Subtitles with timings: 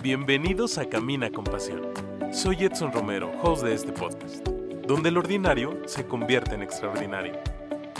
[0.00, 1.82] Bienvenidos a Camina con Pasión.
[2.30, 4.46] Soy Edson Romero, host de este podcast,
[4.86, 7.32] donde el ordinario se convierte en extraordinario.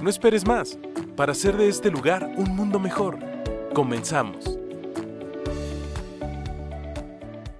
[0.00, 0.78] No esperes más
[1.16, 3.18] para hacer de este lugar un mundo mejor.
[3.74, 4.60] Comenzamos.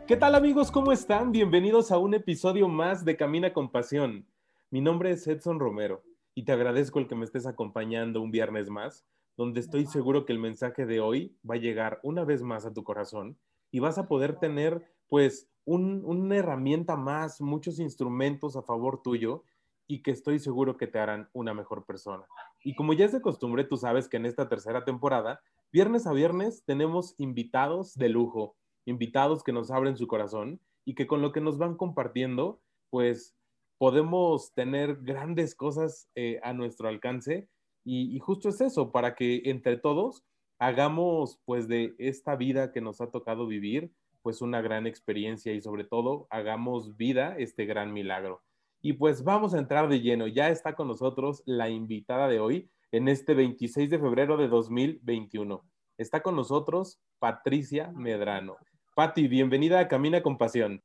[0.07, 0.71] ¿Qué tal amigos?
[0.71, 1.33] ¿Cómo están?
[1.33, 4.25] Bienvenidos a un episodio más de Camina con Pasión.
[4.71, 6.05] Mi nombre es Edson Romero
[6.37, 9.05] y te agradezco el que me estés acompañando un viernes más,
[9.37, 12.73] donde estoy seguro que el mensaje de hoy va a llegar una vez más a
[12.73, 13.37] tu corazón
[13.71, 19.45] y vas a poder tener pues una herramienta más, muchos instrumentos a favor tuyo
[19.87, 22.27] y que estoy seguro que te harán una mejor persona.
[22.63, 25.41] Y como ya es de costumbre, tú sabes que en esta tercera temporada,
[25.73, 31.07] viernes a viernes, tenemos invitados de lujo, invitados que nos abren su corazón y que
[31.07, 33.35] con lo que nos van compartiendo, pues
[33.79, 37.49] podemos tener grandes cosas eh, a nuestro alcance.
[37.85, 40.23] y justo es eso, para que entre todos
[40.59, 45.61] hagamos pues de esta vida que nos ha tocado vivir pues una gran experiencia y
[45.61, 48.43] sobre todo hagamos vida este gran milagro.
[48.81, 50.27] Y pues vamos a entrar de lleno.
[50.27, 55.65] Ya está con nosotros la invitada de hoy en este 26 de febrero de 2021.
[55.97, 58.57] Está con nosotros Patricia Medrano.
[58.95, 60.83] Pati, bienvenida a Camina con Pasión.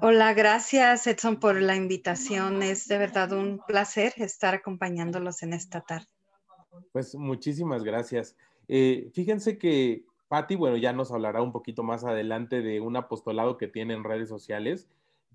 [0.00, 2.62] Hola, gracias Edson por la invitación.
[2.62, 6.06] Es de verdad un placer estar acompañándolos en esta tarde.
[6.92, 8.36] Pues muchísimas gracias.
[8.68, 13.56] Eh, fíjense que Patti, bueno, ya nos hablará un poquito más adelante de un apostolado
[13.56, 14.88] que tiene en redes sociales,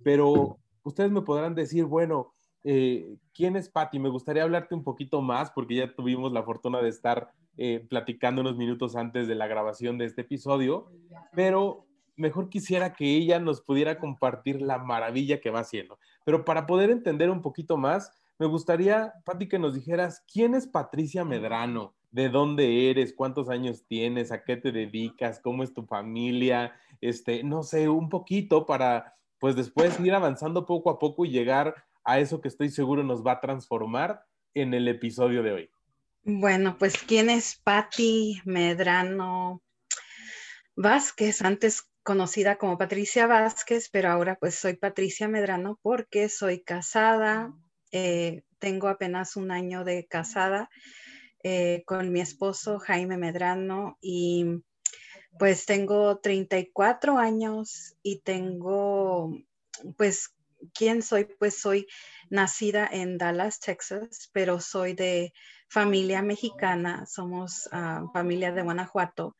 [0.03, 3.99] pero ustedes me podrán decir, bueno, eh, ¿quién es Patti?
[3.99, 8.41] Me gustaría hablarte un poquito más porque ya tuvimos la fortuna de estar eh, platicando
[8.41, 10.91] unos minutos antes de la grabación de este episodio,
[11.33, 15.97] pero mejor quisiera que ella nos pudiera compartir la maravilla que va haciendo.
[16.23, 20.67] Pero para poder entender un poquito más, me gustaría, Patti, que nos dijeras, ¿quién es
[20.67, 21.93] Patricia Medrano?
[22.13, 27.43] De dónde eres, cuántos años tienes, a qué te dedicas, cómo es tu familia, este,
[27.43, 32.19] no sé, un poquito para pues después ir avanzando poco a poco y llegar a
[32.19, 34.23] eso que estoy seguro nos va a transformar
[34.53, 35.69] en el episodio de hoy.
[36.23, 39.63] Bueno, pues quién es Patti Medrano
[40.75, 47.51] Vázquez, antes conocida como Patricia Vázquez, pero ahora pues soy Patricia Medrano porque soy casada,
[47.91, 50.69] eh, tengo apenas un año de casada
[51.43, 54.63] eh, con mi esposo Jaime Medrano y
[55.37, 59.35] pues tengo 34 años y tengo,
[59.97, 60.35] pues,
[60.73, 61.25] ¿quién soy?
[61.25, 61.87] Pues soy
[62.29, 65.33] nacida en Dallas, Texas, pero soy de
[65.73, 69.35] familia mexicana, somos ah, familia de Guanajuato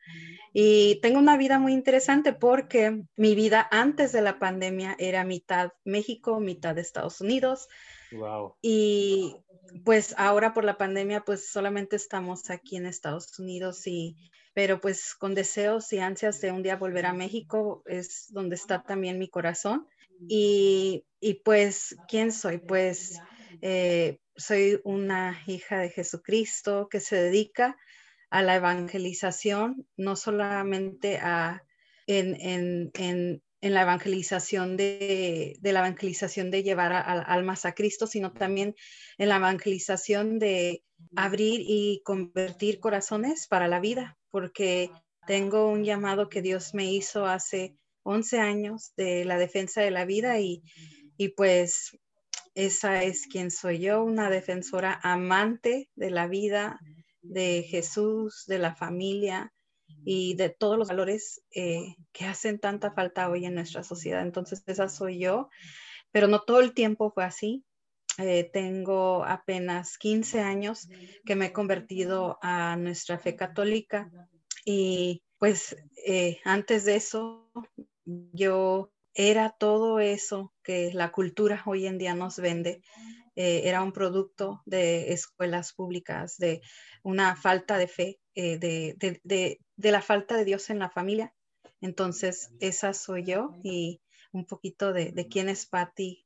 [0.52, 5.70] y tengo una vida muy interesante porque mi vida antes de la pandemia era mitad
[5.84, 7.68] México, mitad Estados Unidos.
[8.10, 8.56] Wow.
[8.60, 9.36] Y
[9.84, 14.16] pues ahora por la pandemia, pues solamente estamos aquí en Estados Unidos y,
[14.54, 18.82] pero pues con deseos y ansias de un día volver a México es donde está
[18.82, 19.86] también mi corazón.
[20.28, 22.58] Y, y pues, ¿quién soy?
[22.58, 23.20] Pues
[23.62, 27.76] eh, soy una hija de Jesucristo que se dedica
[28.30, 31.62] a la evangelización, no solamente a,
[32.06, 38.74] en, en, en, la evangelización de, la evangelización de llevar almas a Cristo, sino también
[39.18, 40.82] en la evangelización de
[41.16, 44.90] abrir y convertir corazones para la vida, porque
[45.26, 50.04] tengo un llamado que Dios me hizo hace 11 años de la defensa de la
[50.04, 50.62] vida y,
[51.16, 51.96] y pues
[52.54, 56.80] esa es quien soy yo, una defensora amante de la vida,
[57.22, 59.52] de Jesús, de la familia,
[60.04, 64.22] y de todos los valores eh, que hacen tanta falta hoy en nuestra sociedad.
[64.22, 65.48] Entonces, esa soy yo,
[66.12, 67.64] pero no todo el tiempo fue así.
[68.18, 70.88] Eh, tengo apenas 15 años
[71.24, 74.08] que me he convertido a nuestra fe católica
[74.64, 75.76] y pues
[76.06, 77.50] eh, antes de eso
[78.04, 82.82] yo era todo eso que la cultura hoy en día nos vende.
[83.36, 86.60] era un producto de escuelas públicas, de
[87.02, 89.20] una falta de fe, de,
[89.76, 91.34] de la falta de Dios en la familia.
[91.80, 94.00] Entonces, esa soy yo y
[94.32, 96.24] un poquito de, quién es Patti,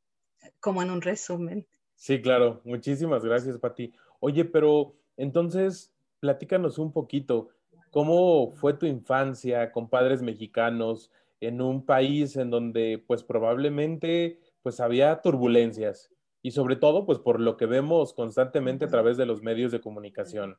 [0.61, 1.67] como en un resumen.
[1.94, 2.61] Sí, claro.
[2.64, 3.93] Muchísimas gracias, Patti.
[4.20, 7.49] Oye, pero entonces, platícanos un poquito,
[7.90, 14.81] ¿cómo fue tu infancia con padres mexicanos en un país en donde, pues, probablemente, pues,
[14.81, 16.11] había turbulencias?
[16.43, 19.81] Y sobre todo, pues, por lo que vemos constantemente a través de los medios de
[19.81, 20.56] comunicación.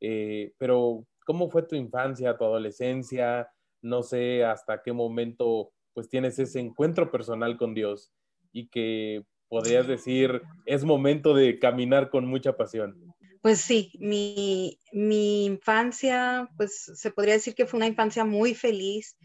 [0.00, 3.50] Eh, pero, ¿Cómo fue tu infancia, tu adolescencia?
[3.82, 8.14] No sé hasta qué momento pues tienes ese encuentro personal con Dios
[8.50, 13.14] y que podrías decir es momento de caminar con mucha pasión.
[13.42, 19.18] Pues sí, mi, mi, infancia, pues se podría decir que fue una infancia muy feliz.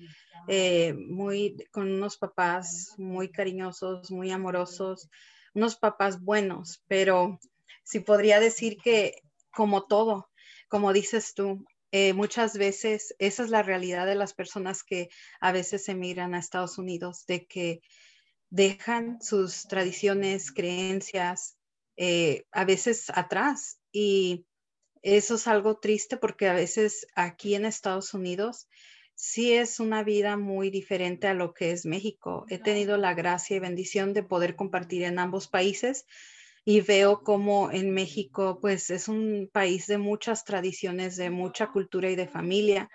[0.47, 5.09] Eh, muy, con unos papás muy cariñosos, muy amorosos,
[5.53, 7.39] unos papás buenos, pero
[7.83, 9.21] sí podría decir que
[9.51, 10.29] como todo,
[10.67, 15.09] como dices tú, eh, muchas veces esa es la realidad de las personas que
[15.39, 17.81] a veces emigran a Estados Unidos, de que
[18.49, 21.55] dejan sus tradiciones, creencias,
[21.95, 23.79] eh, a veces atrás.
[23.91, 24.47] Y
[25.03, 28.67] eso es algo triste porque a veces aquí en Estados Unidos
[29.15, 32.45] sí es una vida muy diferente a lo que es México.
[32.49, 36.05] He tenido la gracia y bendición de poder compartir en ambos países
[36.65, 42.09] y veo como en México pues es un país de muchas tradiciones, de mucha cultura
[42.09, 42.89] y de familia,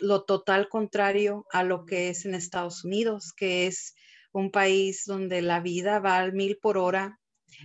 [0.00, 3.94] lo total contrario a lo que es en Estados Unidos, que es
[4.32, 7.20] un país donde la vida va al mil por hora,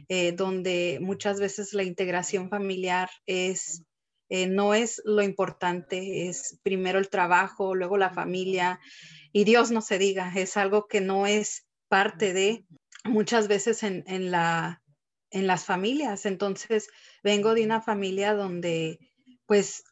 [0.07, 3.83] eh, donde muchas veces la integración familiar es
[4.29, 8.79] eh, no es lo importante, es primero el trabajo, luego la familia
[9.31, 12.65] y Dios no se diga, es algo que no es parte de
[13.03, 14.81] muchas veces en, la,
[15.31, 16.25] en las familias.
[16.25, 16.89] Entonces,
[17.23, 18.99] vengo de una familia donde,
[19.45, 19.83] pues,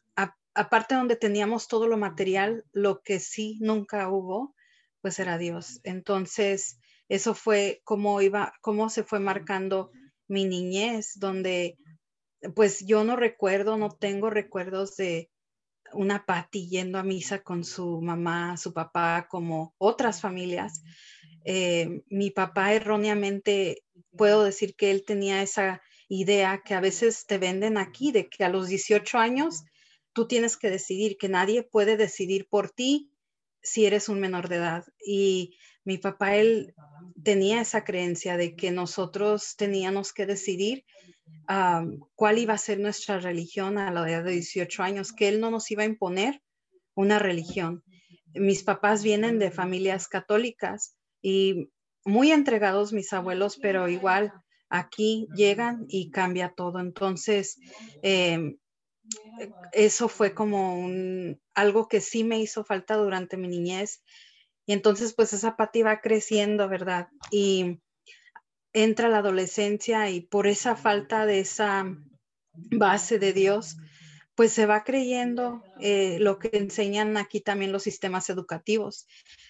[0.54, 4.54] aparte donde teníamos todo lo material, lo que sí nunca hubo,
[5.00, 5.80] pues era Dios.
[5.84, 9.90] Entonces, eso fue como iba, cómo se fue marcando
[10.26, 11.78] mi niñez, donde
[12.54, 15.30] pues yo no recuerdo, no tengo recuerdos de
[15.92, 20.82] una Patti yendo a misa con su mamá, su papá, como otras familias.
[21.44, 23.84] Eh, mi papá erróneamente,
[24.16, 28.44] puedo decir que él tenía esa idea que a veces te venden aquí, de que
[28.44, 29.64] a los 18 años
[30.12, 33.12] tú tienes que decidir, que nadie puede decidir por ti
[33.62, 34.84] si eres un menor de edad.
[35.04, 35.56] Y
[35.88, 36.74] mi papá, él
[37.24, 40.84] tenía esa creencia de que nosotros teníamos que decidir
[42.14, 45.50] cuál iba a ser nuestra religión a la edad de 18 años, que él no
[45.50, 46.42] nos iba a imponer
[46.94, 47.82] una religión.
[48.34, 51.70] Mis papás vienen de familias católicas y
[52.04, 54.34] muy entregados mis abuelos, pero igual
[54.68, 56.80] aquí llegan y cambia todo.
[56.80, 57.58] Entonces,
[58.02, 58.58] em,
[59.72, 64.02] eso fue como un, algo que sí me hizo falta durante mi niñez.
[64.68, 67.08] Y entonces, pues esa pati va creciendo, ¿verdad?
[67.30, 67.80] Y
[68.74, 71.96] entra la adolescencia y por esa falta de esa
[72.52, 73.78] base de Dios,
[74.34, 79.06] pues se va creyendo eh, lo que enseñan aquí también los sistemas educativos,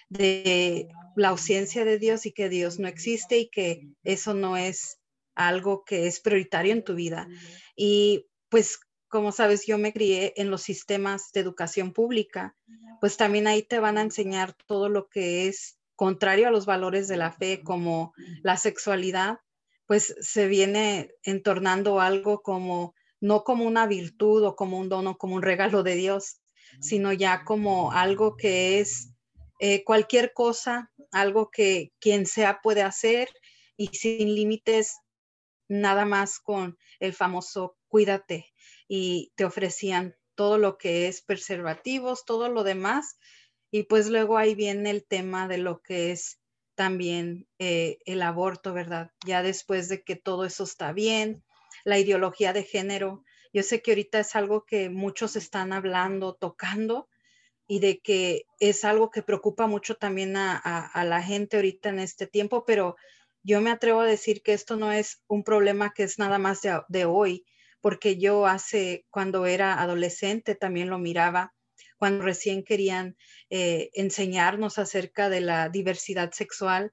[0.08, 0.86] de
[1.16, 5.00] la ausencia de Dios y que Dios no existe y que eso no es
[5.34, 7.26] algo que es prioritario en tu vida.
[7.74, 12.56] Y pues, como sabes, yo me crié en los sistemas de educación pública,
[13.00, 17.08] pues también ahí te van a enseñar todo lo que es contrario a los valores
[17.08, 18.12] de la fe, como
[18.42, 19.40] la sexualidad,
[19.86, 25.34] pues se viene entornando algo como, no como una virtud o como un dono, como
[25.34, 26.40] un regalo de Dios,
[26.80, 29.12] sino ya como algo que es
[29.58, 33.28] eh, cualquier cosa, algo que quien sea puede hacer
[33.76, 34.98] y sin límites,
[35.66, 38.46] nada más con el famoso cuídate
[38.88, 43.18] y te ofrecían todo lo que es preservativos, todo lo demás,
[43.70, 46.40] y pues luego ahí viene el tema de lo que es
[46.74, 49.10] también eh, el aborto, ¿verdad?
[49.26, 51.44] Ya después de que todo eso está bien,
[51.84, 53.24] la ideología de género.
[53.52, 57.08] Yo sé que ahorita es algo que muchos están hablando, tocando,
[57.66, 62.26] y de que es algo que preocupa mucho también a, la gente ahorita en este
[62.26, 62.96] tiempo, pero
[63.42, 66.62] yo me atrevo a decir que esto no es un problema que es nada más
[66.62, 67.44] de, de hoy,
[67.80, 71.54] porque yo hace, cuando era adolescente, también lo miraba
[71.98, 73.16] cuando recién querían
[73.50, 76.92] eh, enseñarnos acerca de la diversidad sexual,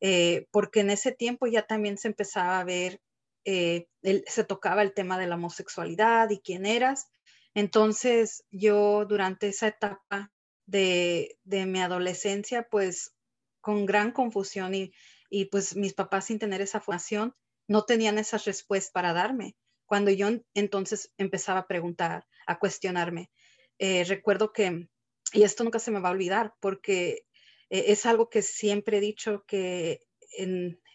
[0.00, 3.00] eh, porque en ese tiempo ya también se empezaba a ver,
[3.44, 3.88] eh,
[4.26, 7.06] se tocaba el tema de la homosexualidad y quién eras.
[7.54, 10.30] Entonces yo durante esa etapa
[10.66, 13.14] de, mi adolescencia, pues
[13.60, 14.92] con gran confusión y,
[15.30, 17.34] y pues mis papás sin tener esa formación,
[17.68, 19.56] no tenían esas respuestas para darme.
[19.92, 23.30] Cuando yo entonces empezaba a preguntar, a cuestionarme,
[23.78, 24.88] eh, recuerdo que,
[25.34, 27.26] y esto nunca se me va a olvidar, porque
[27.68, 30.00] eh, es algo que siempre he dicho que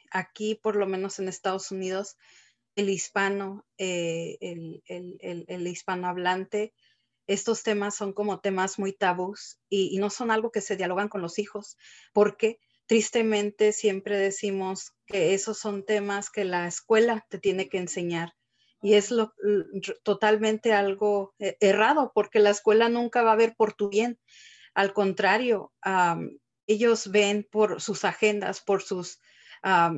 [0.10, 2.18] aquí, por lo menos en Estados Unidos,
[2.76, 6.74] el hispano, eh, el, el, el, hispanohablante,
[7.28, 11.22] estos temas son como temas muy tabús y, no son algo que se dialogan con
[11.22, 11.78] los hijos,
[12.14, 18.34] porque tristemente siempre decimos que esos son temas que la escuela te tiene que enseñar
[18.82, 19.34] y es lo,
[20.04, 24.20] totalmente algo eh, errado porque la escuela nunca va a ver por tu bien.
[24.74, 25.74] Al contrario,
[26.68, 29.20] ellos ven por sus agendas, por sus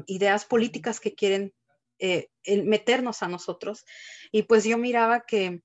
[0.08, 1.54] ideas políticas que quieren
[2.00, 2.30] eh,
[2.64, 3.86] meternos a nosotros.
[4.32, 5.62] Y pues yo miraba que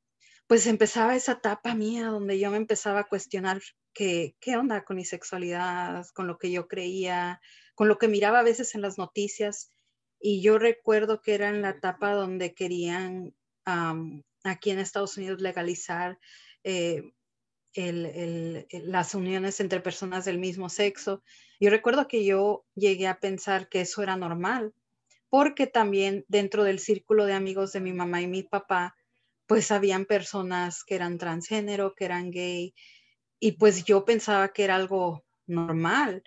[0.49, 4.97] pues empezaba esa etapa mía donde yo me empezaba a cuestionar qué, qué onda con
[4.97, 7.41] mi sexualidad, con lo que yo creía,
[7.75, 9.71] con lo que miraba a veces en las noticias.
[10.21, 13.35] Y yo recuerdo que era en la etapa donde querían
[14.45, 16.19] aquí en Estados Unidos legalizar
[16.63, 17.03] eh,
[17.75, 21.23] las uniones entre personas del mismo sexo.
[21.59, 24.73] Yo recuerdo que yo llegué a pensar que eso era normal,
[25.29, 28.95] porque también dentro del círculo de amigos de mi mamá y mi papá,
[29.47, 32.75] pues habían personas que eran transgénero, que eran gay,
[33.41, 36.23] y pues yo pensaba que era algo normal.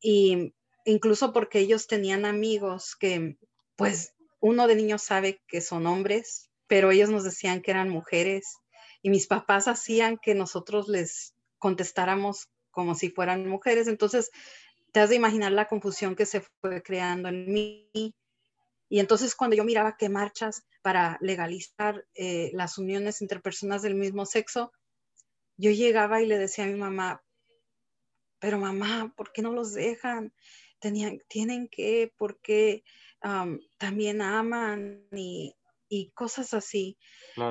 [0.00, 3.38] Y incluso porque ellos tenían amigos que,
[3.76, 8.56] pues uno de niños sabe que son hombres, pero ellos nos decían que eran mujeres
[9.02, 13.86] y mis papás hacían que nosotros les contestáramos como si fueran mujeres.
[13.86, 14.30] Entonces,
[14.92, 18.14] te has de imaginar la confusión que se fue creando en mí.
[18.88, 23.94] Y entonces cuando yo miraba que marchas para legalizar eh, las uniones entre personas del
[23.94, 24.72] mismo sexo,
[25.56, 27.22] yo llegaba y le decía a mi mamá,
[28.38, 30.32] pero mamá, ¿por qué no los dejan?
[30.82, 32.84] Tenían, tienen que, porque
[33.78, 35.54] también aman y,
[35.88, 36.98] y cosas así.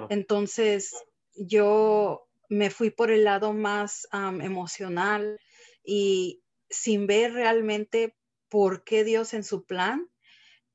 [0.10, 0.94] Entonces,
[1.34, 5.40] yo me fui por el lado más emocional
[5.84, 8.16] y sin ver realmente
[8.50, 10.10] por qué Dios en su plan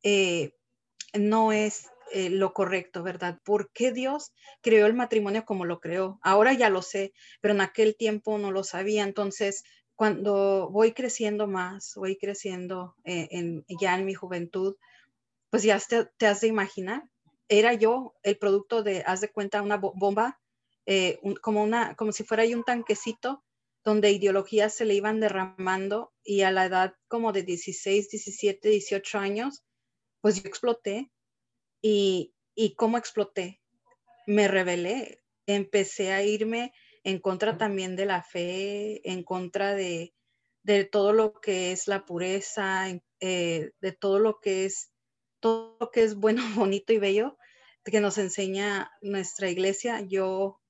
[0.03, 0.53] eh,
[1.13, 3.41] no es eh, lo correcto, ¿verdad?
[3.45, 4.33] ¿Por qué Dios
[4.63, 6.19] creó el matrimonio como lo creó?
[6.23, 9.03] Ahora ya lo sé, pero en aquel tiempo no lo sabía.
[9.03, 9.65] Entonces,
[9.97, 14.77] cuando voy creciendo más, voy creciendo eh, ya en mi juventud,
[15.51, 17.09] pues ya te, has de imaginar.
[17.49, 20.39] Era yo el producto de, haz de cuenta, una bomba
[20.85, 23.43] eh, como, una, como si fuera ahí un tanquecito
[23.85, 29.19] donde ideologías se le iban derramando y a la edad como de 16, 17, 18
[29.19, 29.65] años,
[30.21, 31.11] pues yo exploté.
[31.81, 33.61] ¿Y, y cómo exploté?
[34.27, 36.73] Me rebelé, empecé a irme
[37.07, 40.13] en contra también de la fe, en contra de,
[40.65, 42.89] de todo lo que es la pureza,
[43.21, 44.91] eh, de todo lo que es
[45.39, 47.39] todo lo que es bueno, bonito y bello
[47.85, 50.01] que nos enseña nuestra iglesia.
[50.01, 50.61] Yo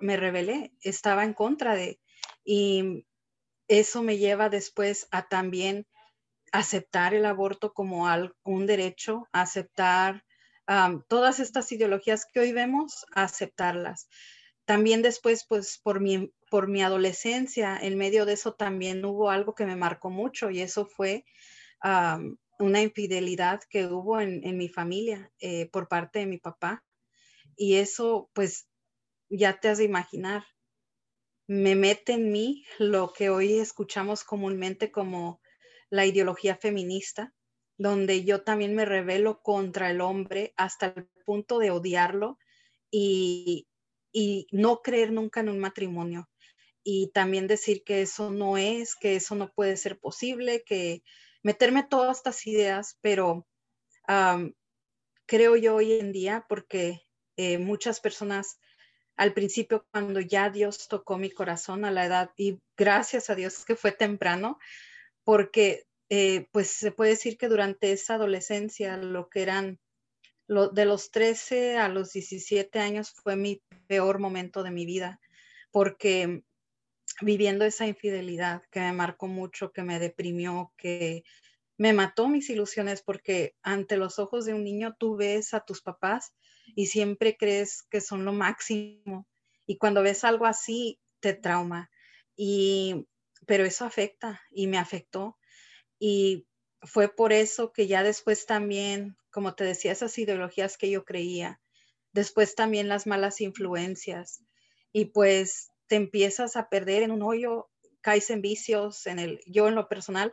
[0.00, 2.00] me rebelé, estaba en contra de,
[2.44, 3.06] y
[3.68, 5.86] eso me lleva después a también
[6.50, 8.08] aceptar el aborto como
[8.42, 10.24] un derecho, aceptar
[11.06, 14.08] todas estas ideologías que hoy vemos, aceptarlas.
[14.66, 19.54] También después, pues por mi, por mi adolescencia, en medio de eso también hubo algo
[19.54, 21.24] que me marcó mucho y eso fue
[22.58, 26.84] una infidelidad que hubo en, mi familia eh, por parte de mi papá.
[27.56, 28.66] Y eso, pues,
[29.28, 30.44] ya te has de imaginar,
[31.46, 35.40] me mete en mí lo que hoy escuchamos comúnmente como
[35.90, 37.32] la ideología feminista,
[37.78, 42.38] donde yo también me rebelo contra el hombre hasta el punto de odiarlo
[42.90, 43.68] y,
[44.18, 46.30] y no creer nunca en un matrimonio.
[46.82, 51.02] Y también decir que eso no es, que eso no puede ser posible, que
[51.42, 53.46] meterme todas estas ideas, pero
[55.26, 57.02] creo yo hoy en día, porque
[57.36, 58.58] eh, muchas personas
[59.18, 63.66] al principio cuando ya Dios tocó mi corazón a la edad y gracias a Dios
[63.66, 64.58] que fue temprano,
[65.24, 69.78] porque eh, pues se puede decir que durante esa adolescencia, lo que eran
[70.48, 75.20] de los 13 a los 17 años fue mi peor momento de mi vida,
[75.70, 76.42] porque
[77.20, 81.24] viviendo esa infidelidad que me marcó mucho, que me deprimió, que
[81.78, 85.82] me mató mis ilusiones, porque ante los ojos de un niño tú ves a tus
[85.82, 86.32] papás
[86.74, 89.26] y siempre crees que son lo máximo.
[89.66, 91.90] Y cuando ves algo así, te trauma.
[92.36, 93.06] Y,
[93.46, 95.38] pero eso afecta y me afectó.
[95.98, 96.46] Y
[96.82, 101.60] fue por eso que ya después también, como te decía, esas ideologías que yo creía,
[102.14, 104.42] después también las malas influencias.
[104.94, 107.68] Y pues te empiezas a perder en un hoyo,
[108.00, 110.32] caes en vicios, en el, yo en lo personal,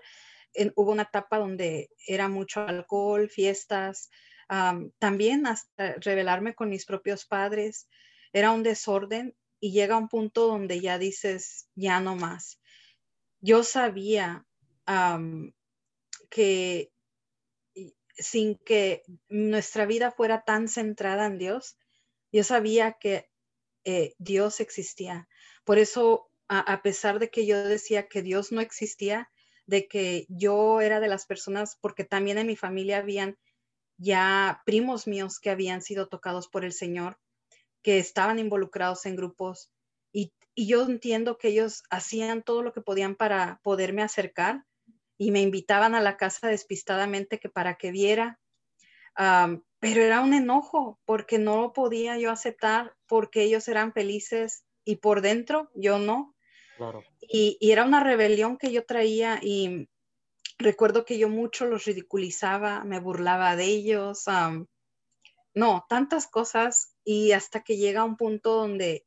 [0.77, 4.10] hubo una etapa donde era mucho alcohol, fiestas,
[5.00, 7.89] también hasta revelarme con mis propios padres.
[8.31, 12.62] Era un desorden y llega un punto donde ya dices, ya no más.
[13.41, 14.45] Yo sabía
[16.29, 16.92] que
[18.15, 21.77] sin que nuestra vida fuera tan centrada en Dios,
[22.32, 23.29] yo sabía que
[23.86, 25.27] eh, Dios existía.
[25.63, 29.29] Por eso, a, pesar de que yo decía que Dios no existía,
[29.65, 33.38] de que yo era de las personas, porque también en mi familia habían
[33.98, 37.20] ya primos míos que habían sido tocados por el Señor,
[37.82, 39.72] que estaban involucrados en grupos
[40.12, 44.63] y, yo entiendo que ellos hacían todo lo que podían para poderme acercar
[45.17, 48.39] y me invitaban a la casa despistadamente que para que viera,
[49.15, 54.98] pero era un enojo porque no lo podía yo aceptar porque ellos eran felices y
[54.98, 56.36] por dentro yo no.
[57.22, 59.88] Y, era una rebelión que yo traía y
[60.58, 64.25] recuerdo que yo mucho los ridiculizaba, me burlaba de ellos,
[65.55, 69.05] no, tantas cosas y hasta que llega un punto donde,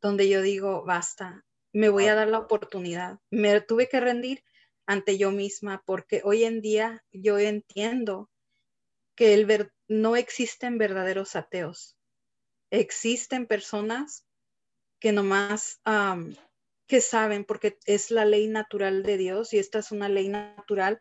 [0.00, 3.18] donde yo digo, basta, me voy a dar la oportunidad.
[3.30, 4.44] Me tuve que rendir
[4.90, 8.28] ante yo misma porque hoy en día yo entiendo
[9.14, 11.96] que el no existen verdaderos ateos.
[12.70, 14.26] Existen personas
[14.98, 15.80] que nomás
[16.88, 21.00] que saben, porque es la ley natural de Dios y esta es una ley natural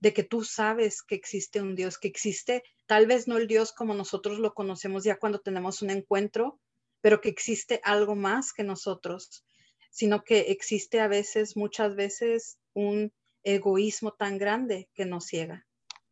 [0.00, 3.70] de que tú sabes que existe un Dios, que existe tal vez no el Dios
[3.70, 6.58] como nosotros lo conocemos ya cuando tenemos un encuentro,
[7.02, 9.44] pero que existe algo más que nosotros,
[9.90, 13.12] sino que existe a veces, muchas veces, un
[13.46, 15.66] egoísmo tan grande que nos ciega.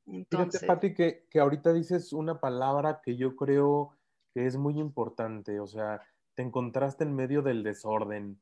[0.07, 3.97] Entonces, Fíjate, Pati, que, que ahorita dices una palabra que yo creo
[4.33, 6.01] que es muy importante, o sea,
[6.35, 8.41] te encontraste en medio del desorden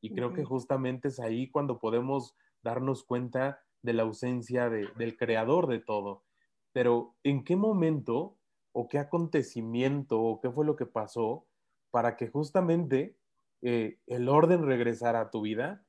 [0.00, 5.66] y creo que justamente es ahí cuando podemos darnos cuenta de la ausencia del creador
[5.66, 6.24] de todo.
[6.72, 8.38] Pero ¿en qué momento
[8.72, 11.46] o qué acontecimiento o qué fue lo que pasó
[11.90, 13.16] para que justamente
[13.62, 15.86] eh, el orden regresara a tu vida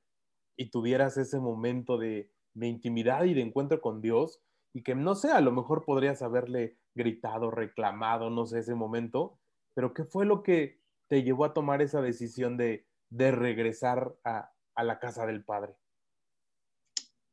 [0.55, 4.41] y tuvieras ese momento de, de intimidad y de encuentro con Dios
[4.73, 9.39] y que no sé, a lo mejor podrías haberle gritado, reclamado, no sé, ese momento,
[9.75, 14.53] pero ¿qué fue lo que te llevó a tomar esa decisión de, de regresar a,
[14.75, 15.77] a la casa del Padre?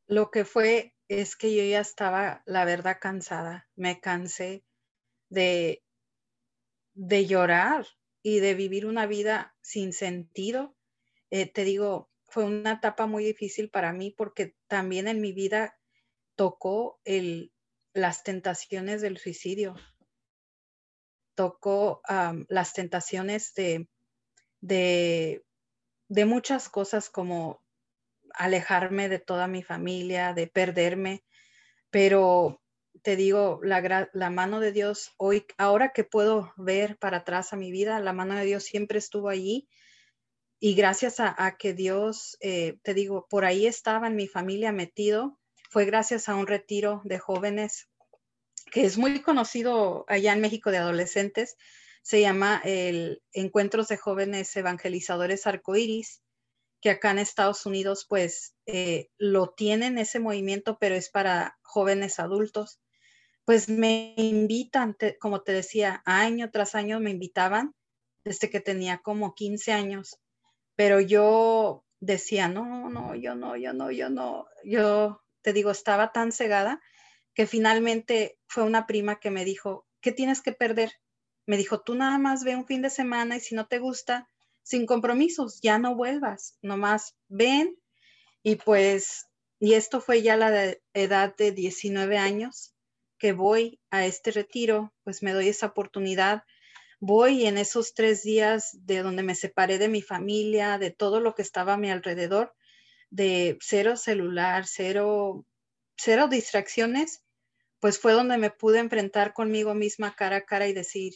[0.07, 3.69] Lo que fue es que yo ya estaba, la verdad, cansada.
[3.75, 4.64] Me cansé
[5.31, 5.85] de,
[6.95, 7.87] de llorar
[8.23, 10.76] y de vivir una vida sin sentido.
[11.31, 15.79] Eh, te digo, fue una etapa muy difícil para mí porque también en mi vida
[16.35, 16.99] tocó
[17.93, 19.75] las tentaciones del suicidio,
[21.35, 22.01] tocó
[22.49, 23.87] las tentaciones de,
[24.62, 25.45] de,
[26.09, 27.62] de muchas cosas como
[28.35, 31.25] alejarme de toda mi familia, de perderme,
[31.91, 32.63] pero
[33.02, 37.56] te digo, la, la, mano de Dios, hoy, ahora que puedo ver para atrás a
[37.56, 39.69] mi vida, la mano de Dios siempre estuvo allí.
[40.65, 45.41] Y gracias a, que Dios, eh, te digo, por ahí estaba en mi familia metido,
[45.71, 47.89] fue gracias a un retiro de jóvenes
[48.71, 51.57] que es muy conocido allá en México de adolescentes.
[52.03, 56.23] Se llama el Encuentros de Jóvenes Evangelizadores Arcoíris
[56.81, 62.21] que acá en Estados Unidos pues eh, lo tienen ese movimiento, pero es para jóvenes
[62.21, 62.81] adultos.
[63.45, 67.75] Pues me invitan, como te decía, año tras año me invitaban
[68.23, 70.21] desde que tenía como 15 años,
[70.76, 76.13] pero yo decía, no, no, yo no, yo no, yo no, yo te digo, estaba
[76.13, 76.80] tan cegada
[77.35, 80.93] que finalmente fue una prima que me dijo, ¿qué tienes que perder?
[81.47, 84.28] Me dijo, tú nada más ve un fin de semana y si no te gusta,
[84.63, 87.76] sin compromisos, ya no vuelvas, nomás ven
[88.43, 89.26] y pues,
[89.58, 92.75] y esto fue ya la edad de 19 años
[93.19, 96.43] que voy a este retiro, pues me doy esa oportunidad.
[97.04, 101.34] Voy en esos tres días de donde me separé de mi familia, de todo lo
[101.34, 102.54] que estaba a mi alrededor,
[103.10, 105.45] de cero celular, cero,
[105.97, 107.25] cero distracciones,
[107.80, 111.15] pues fue donde me pude enfrentar conmigo misma cara a cara y decir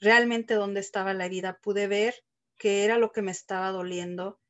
[0.00, 1.60] realmente dónde estaba la herida.
[1.62, 2.16] Pude ver
[2.58, 4.40] qué era lo que me estaba doliendo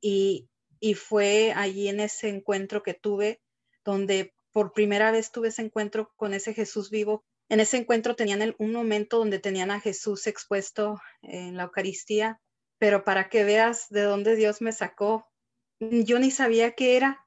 [0.00, 0.48] y,
[0.94, 3.42] fue allí en ese encuentro que tuve
[3.84, 7.26] donde por primera vez tuve ese encuentro con ese Jesús vivo.
[7.48, 12.40] En ese encuentro tenían un momento donde tenían a Jesús expuesto en la Eucaristía,
[12.78, 15.28] pero para que veas de dónde Dios me sacó,
[15.80, 17.24] yo ni sabía qué era.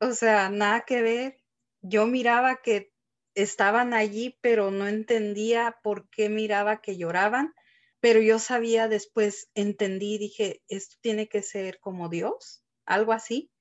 [0.00, 1.36] O sea, nada que ver.
[1.80, 2.92] Yo miraba que
[3.34, 7.54] estaban allí, pero no entendía por qué miraba que lloraban
[8.02, 13.52] pero yo sabía después, entendí, dije, esto tiene que ser como Dios, algo así.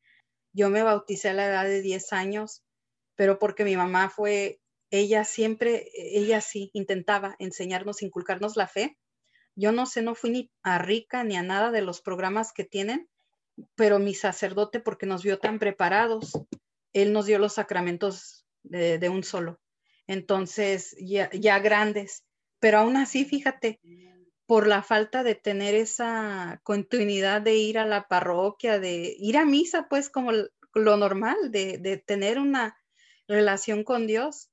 [0.51, 2.63] Yo me bauticé a la edad de 10 años,
[3.15, 4.59] pero porque mi mamá fue,
[4.91, 8.97] ella siempre, ella sí, intentaba enseñarnos, inculcarnos la fe.
[9.55, 12.63] Yo no sé, no fui ni a rica ni a nada de los programas que
[12.63, 13.09] tienen,
[13.75, 16.33] pero mi sacerdote, porque nos vio tan preparados,
[16.93, 19.59] él nos dio los sacramentos de, un solo.
[20.07, 22.23] Entonces, ya, ya grandes.
[22.59, 23.79] Pero aún así, fíjate,
[24.51, 29.45] por la falta de tener esa continuidad de ir a la parroquia, de ir a
[29.45, 30.31] misa, pues como
[30.73, 32.77] lo normal, de, tener una
[33.29, 34.50] relación con Dios.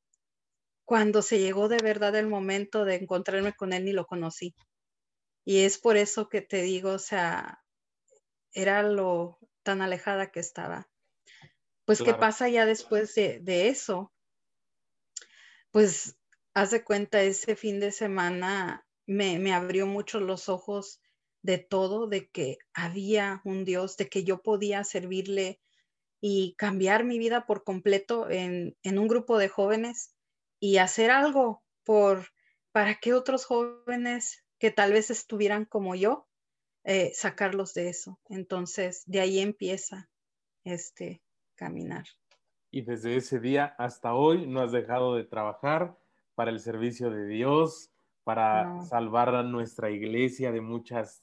[0.89, 4.55] Cuando se llegó de verdad el momento de encontrarme con Él, ni lo conocí.
[5.45, 7.63] Y es por eso que te digo, o sea,
[8.55, 10.89] era lo tan alejada que estaba.
[11.85, 14.15] Pues, ¿qué pasa ya después de, de eso?
[15.73, 16.17] Pues
[16.55, 21.03] haz de cuenta, ese fin de semana me, me abrió mucho los ojos
[21.43, 25.61] de todo, de que había un Dios, de que yo podía servirle
[26.23, 30.15] y cambiar mi vida por completo en, en un grupo de jóvenes
[30.61, 32.29] y hacer algo por
[32.73, 36.29] para que otros jóvenes que tal vez estuvieran como yo,
[36.85, 38.21] eh, sacarlos de eso.
[38.29, 40.09] Entonces, de ahí empieza
[40.65, 41.23] este
[41.55, 42.05] caminar.
[42.71, 45.97] Y desde ese día hasta hoy no has dejado de trabajar
[46.35, 47.91] para el servicio de Dios,
[48.25, 51.23] para salvar a nuestra iglesia de muchas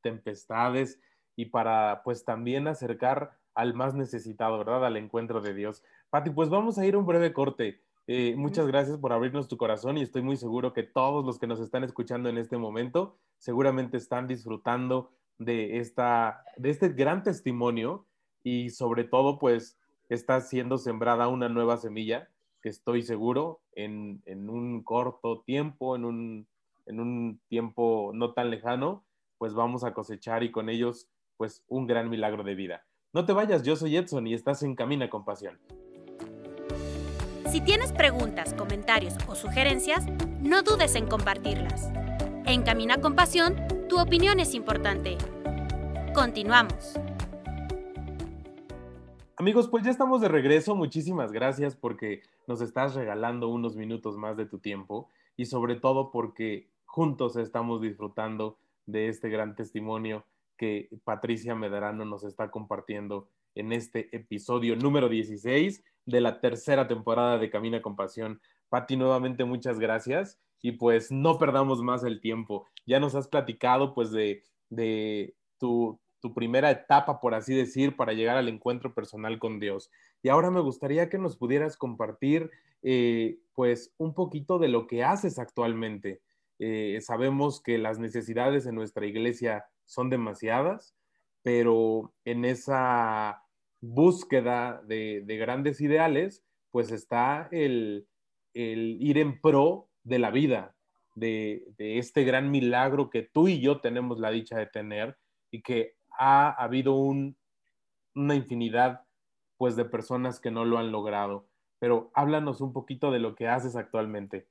[0.00, 0.98] tempestades
[1.36, 4.86] y para pues también acercar al más necesitado, ¿verdad?
[4.86, 5.82] Al encuentro de Dios.
[6.08, 7.82] Pati, pues vamos a ir a un breve corte.
[8.08, 11.48] Eh, muchas gracias por abrirnos tu corazón y estoy muy seguro que todos los que
[11.48, 18.06] nos están escuchando en este momento seguramente están disfrutando de, esta, de este gran testimonio
[18.44, 19.76] y sobre todo pues
[20.08, 22.28] está siendo sembrada una nueva semilla
[22.62, 26.48] que estoy seguro en, un corto tiempo, en un,
[26.86, 29.04] en un tiempo no tan lejano,
[29.36, 32.86] pues vamos a cosechar y con ellos pues un gran milagro de vida.
[33.12, 35.58] No te vayas, yo soy Edson y estás en Camina con Pasión.
[37.50, 40.04] Si tienes preguntas, comentarios o sugerencias,
[40.42, 41.92] no dudes en compartirlas.
[42.44, 43.54] En Camina con Pasión,
[43.88, 45.16] tu opinión es importante.
[46.12, 46.98] Continuamos.
[49.36, 50.74] Amigos, pues ya estamos de regreso.
[50.74, 56.10] Muchísimas gracias porque nos estás regalando unos minutos más de tu tiempo y sobre todo
[56.10, 60.24] porque juntos estamos disfrutando de este gran testimonio
[60.56, 67.38] que Patricia Medrano nos está compartiendo en este episodio número 16 de la tercera temporada
[67.38, 68.40] de Camina con Pasión.
[68.68, 72.66] Pati, nuevamente muchas gracias y pues no perdamos más el tiempo.
[72.86, 74.42] Ya nos has platicado pues de,
[75.58, 76.00] tu,
[76.34, 79.90] primera etapa, por así decir, para llegar al encuentro personal con Dios.
[80.22, 82.50] Y ahora me gustaría que nos pudieras compartir
[82.82, 86.20] eh, pues un poquito de lo que haces actualmente.
[86.58, 90.96] Eh, sabemos que las necesidades en nuestra iglesia son demasiadas,
[91.42, 93.45] pero en esa
[93.80, 98.06] búsqueda de, grandes ideales, pues está el,
[98.54, 100.74] ir en pro de la vida,
[101.14, 105.16] de, este gran milagro que tú y yo tenemos la dicha de tener
[105.50, 109.02] y que ha habido una infinidad
[109.58, 111.48] pues de personas que no lo han logrado.
[111.78, 114.48] Pero háblanos un poquito de lo que haces actualmente.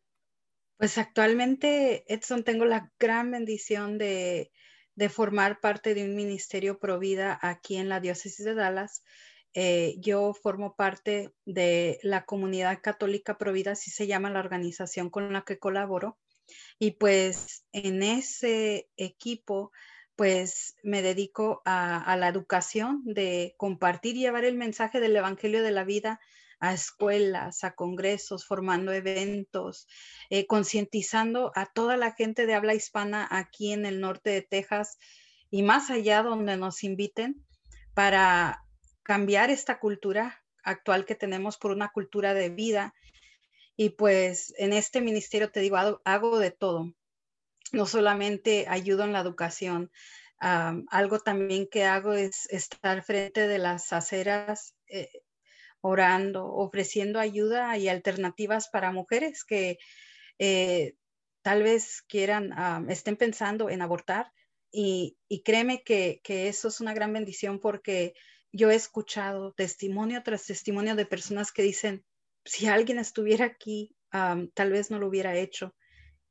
[0.77, 4.51] Pues actualmente, Edson, tengo la gran bendición de
[4.95, 9.03] de formar parte de un ministerio Provida aquí en la diócesis de Dallas.
[9.53, 15.31] Eh, yo formo parte de la comunidad católica Provida, así se llama la organización con
[15.31, 16.17] la que colaboro.
[16.79, 19.71] Y pues en ese equipo,
[20.15, 25.63] pues me dedico a, a la educación de compartir y llevar el mensaje del Evangelio
[25.63, 26.19] de la vida
[26.59, 29.87] a escuelas, a congresos, formando eventos,
[30.29, 34.97] eh, concientizando a toda la gente de habla hispana aquí en el norte de Texas
[35.49, 37.45] y más allá donde nos inviten
[37.93, 38.63] para
[39.03, 42.93] cambiar esta cultura actual que tenemos por una cultura de vida.
[43.77, 46.93] Y pues en este ministerio te digo, hago, de todo.
[47.71, 49.91] No solamente ayudo en la educación,
[50.39, 55.09] algo también que hago es estar frente de las aceras eh,
[55.85, 59.77] orando, ofreciendo ayuda y alternativas para mujeres que
[60.39, 60.95] eh,
[61.43, 64.31] tal vez quieran, ah, estén pensando en abortar.
[64.71, 68.13] Y, créeme que, eso es una gran bendición porque
[68.51, 72.03] yo he escuchado testimonio tras testimonio de personas que dicen,
[72.43, 75.75] si alguien estuviera aquí, tal vez no lo hubiera hecho.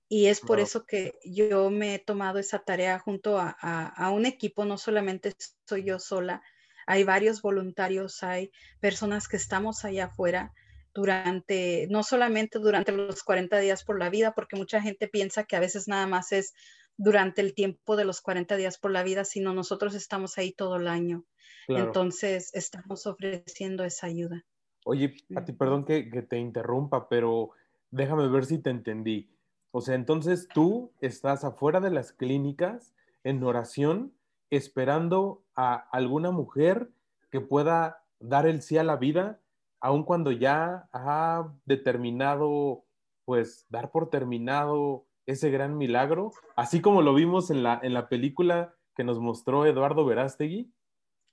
[0.09, 4.65] Y es por eso que yo me he tomado esa tarea junto a, un equipo,
[4.65, 5.33] no solamente
[5.67, 6.43] soy yo sola,
[6.87, 10.53] hay varios voluntarios, hay personas que estamos allá afuera
[10.95, 15.57] durante, no solamente durante los 40 días por la vida, porque mucha gente piensa que
[15.57, 16.55] a veces nada más es
[16.97, 20.77] durante el tiempo de los 40 días por la vida, sino nosotros estamos ahí todo
[20.77, 21.25] el año.
[21.67, 24.45] Entonces, estamos ofreciendo esa ayuda.
[24.85, 27.51] Oye, a ti, perdón que, que te interrumpa, pero
[27.91, 29.31] déjame ver si te entendí.
[29.71, 32.95] O sea, entonces tú estás afuera de las clínicas
[33.25, 34.13] en oración
[34.51, 36.91] esperando a alguna mujer
[37.31, 39.41] que pueda dar el sí a la vida,
[39.81, 42.85] aun cuando ya ha determinado,
[43.25, 48.09] pues, dar por terminado ese gran milagro, así como lo vimos en la, en la
[48.09, 50.73] película que nos mostró Eduardo Verástegui.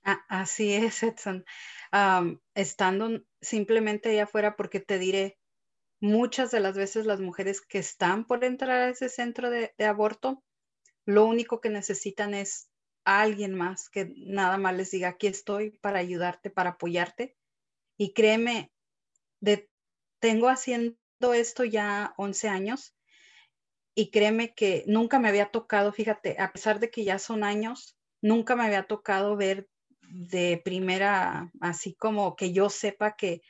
[0.04, 1.44] Ah, así es, Edson.
[2.54, 5.38] estando simplemente allá afuera, porque te diré,
[6.00, 10.42] muchas de las veces las mujeres que están por entrar a ese centro de aborto,
[11.06, 12.71] lo único que necesitan es
[13.04, 17.36] alguien más que nada más les diga, aquí estoy para ayudarte, para apoyarte.
[17.96, 18.72] Y créeme,
[19.40, 19.68] de,
[20.20, 20.96] tengo haciendo
[21.34, 22.94] esto ya 11 años
[23.94, 27.96] y créeme que nunca me había tocado, fíjate, a pesar de que ya son años,
[28.22, 29.68] nunca me había tocado ver
[30.08, 33.42] de primera, así como que yo sepa que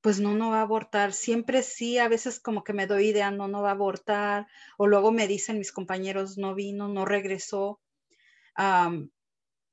[0.00, 1.12] pues no, no va a abortar.
[1.12, 4.46] Siempre sí, a veces como que me doy idea, no, no va a abortar.
[4.78, 7.80] O luego me dicen mis compañeros, no vino, no regresó.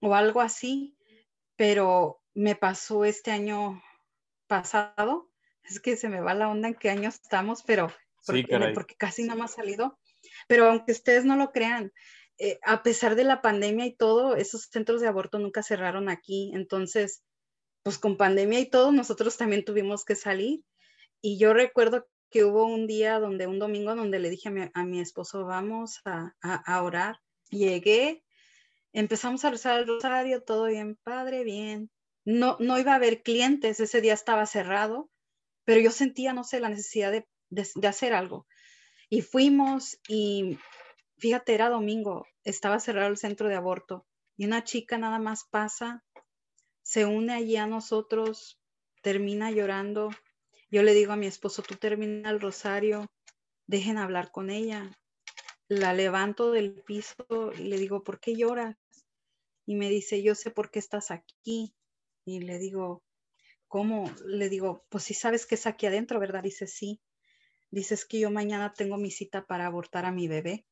[0.01, 0.97] O algo así.
[1.55, 3.81] Pero me pasó este año
[4.47, 5.29] pasado.
[5.63, 7.91] Es que se me va la onda en qué año estamos, pero
[8.25, 9.99] porque, porque casi no me ha salido.
[10.47, 11.91] Pero aunque ustedes no lo crean,
[12.39, 16.51] eh, a pesar de la pandemia y todo, esos centros de aborto nunca cerraron aquí.
[16.53, 17.23] Entonces,
[17.83, 20.63] pues con pandemia y todo, nosotros también tuvimos que salir.
[21.21, 24.99] Y yo recuerdo que hubo un día donde, un domingo, donde le dije a mi,
[24.99, 27.19] esposo, vamos a, a, orar.
[27.49, 28.23] Llegué,
[28.93, 31.89] empezamos a rezar el rosario, todo bien, padre, bien.
[32.25, 35.09] No, no iba a haber clientes, ese día estaba cerrado,
[35.63, 38.47] pero yo sentía, no sé, la necesidad de, de hacer algo.
[39.09, 40.57] Y fuimos y
[41.17, 46.03] fíjate, era domingo, estaba cerrado el centro de aborto y una chica nada más pasa
[46.87, 48.61] se une allí a nosotros,
[49.03, 50.09] termina llorando.
[50.71, 53.07] Yo le digo a mi esposo, tú termina el rosario,
[53.67, 54.89] dejen hablar con ella.
[55.69, 57.25] La levanto del piso
[57.57, 58.77] y le digo, ¿por qué lloras?
[59.65, 61.75] Y me dice, yo sé por qué estás aquí.
[62.25, 63.03] Y le digo,
[63.67, 64.09] ¿cómo?
[64.25, 66.43] Le digo, pues si sabes que es aquí adentro, ¿verdad?
[66.43, 67.01] Dice, sí.
[67.69, 70.65] Dices que yo mañana tengo mi cita para abortar a mi bebé.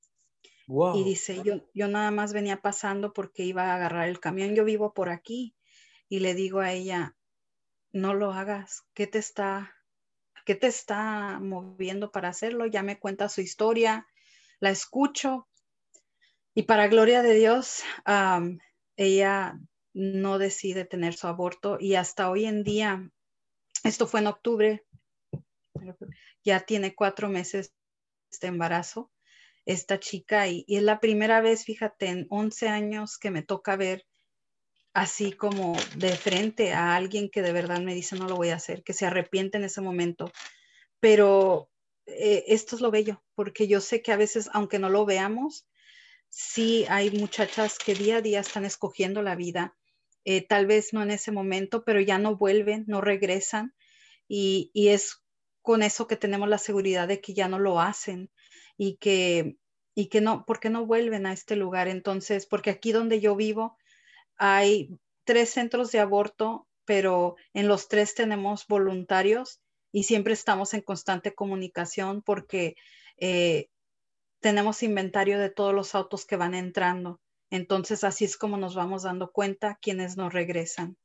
[0.67, 4.63] Y dice, yo, yo nada más venía pasando porque iba a agarrar el camión, yo
[4.63, 5.55] vivo por aquí
[6.10, 7.15] y le digo a ella,
[7.91, 9.75] no lo hagas, ¿qué te está,
[10.43, 12.65] qué te está moviendo para hacerlo?
[12.65, 14.08] Ya me cuenta su historia,
[14.65, 15.47] la escucho
[16.56, 17.84] y para gloria de Dios,
[18.97, 19.60] ella
[19.93, 23.08] no decide tener su aborto y hasta hoy en día,
[23.84, 24.84] esto fue en octubre,
[26.43, 27.75] ya tiene cuatro meses
[28.41, 29.12] de embarazo
[29.67, 33.75] esta chica y, y, es la primera vez, fíjate, en 11 años que me toca
[33.75, 34.08] ver
[34.93, 38.56] así como de frente a alguien que de verdad me dice no lo voy a
[38.56, 40.32] hacer, que se arrepiente en ese momento.
[40.99, 41.69] Pero
[42.07, 45.67] eh, esto es lo bello, porque yo sé que a veces, aunque no lo veamos,
[46.29, 49.75] sí hay muchachas que día a día están escogiendo la vida,
[50.25, 53.73] eh, tal vez no en ese momento, pero ya no vuelven, no regresan,
[54.27, 55.23] y, y es
[55.61, 58.29] con eso que tenemos la seguridad de que ya no lo hacen
[58.77, 59.57] y que,
[59.95, 61.87] y que no, porque no vuelven a este lugar.
[61.87, 63.77] Entonces, porque aquí donde yo vivo,
[64.37, 64.89] hay
[65.23, 69.61] tres centros de aborto, pero en los tres tenemos voluntarios
[69.95, 72.75] y siempre estamos en constante comunicación porque
[73.15, 73.69] eh,
[74.41, 77.21] tenemos inventario de todos los autos que van entrando.
[77.49, 80.97] Entonces, así es como nos vamos dando cuenta quienes nos regresan.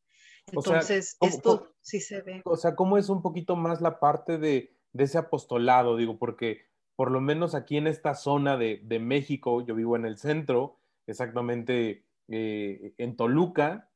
[0.46, 2.42] Entonces, esto sí se ve.
[2.44, 5.96] O sea, ¿cómo es un poquito más la parte de, ese apostolado?
[5.96, 10.04] Digo, porque por lo menos aquí en esta zona de, de México, yo vivo en
[10.04, 13.88] el centro, exactamente eh, en Toluca,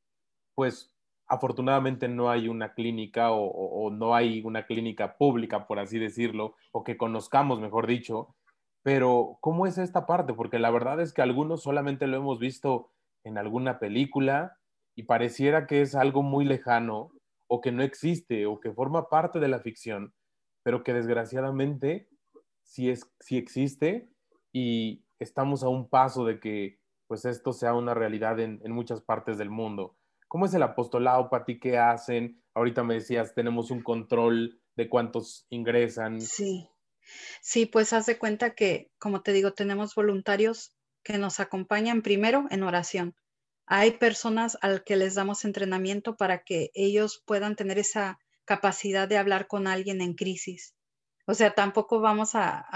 [0.55, 0.94] pues
[1.35, 6.85] afortunadamente no hay una clínica o, no hay una clínica pública, por así decirlo, o
[6.85, 8.35] que conozcamos, mejor dicho.
[8.83, 10.35] Pero, ¿cómo es esta parte?
[10.35, 12.91] Porque la verdad es que algunos solamente lo hemos visto
[13.25, 14.59] en alguna película
[14.97, 17.11] y pareciera que es algo muy lejano
[17.49, 20.13] o que no existe o que forma parte de la ficción,
[20.63, 22.09] pero que desgraciadamente
[22.63, 24.09] sí, es, sí existe
[24.53, 29.39] y estamos a un paso de que pues esto sea una realidad en, muchas partes
[29.39, 29.97] del mundo.
[30.35, 31.61] ¿Cómo es el apostolado, Pati?
[31.61, 32.43] ¿Qué hacen?
[32.55, 36.21] Ahorita me decías, tenemos un control de cuántos ingresan.
[36.21, 36.69] Sí,
[37.41, 42.47] sí, pues haz de cuenta que, como te digo, tenemos voluntarios que nos acompañan primero
[42.51, 43.15] en oración.
[43.67, 49.19] Hay personas al que les damos entrenamiento para que ellos puedan tener esa capacidad de
[49.19, 50.75] hablar con alguien en crisis.
[51.29, 52.67] O sea, tampoco vamos a,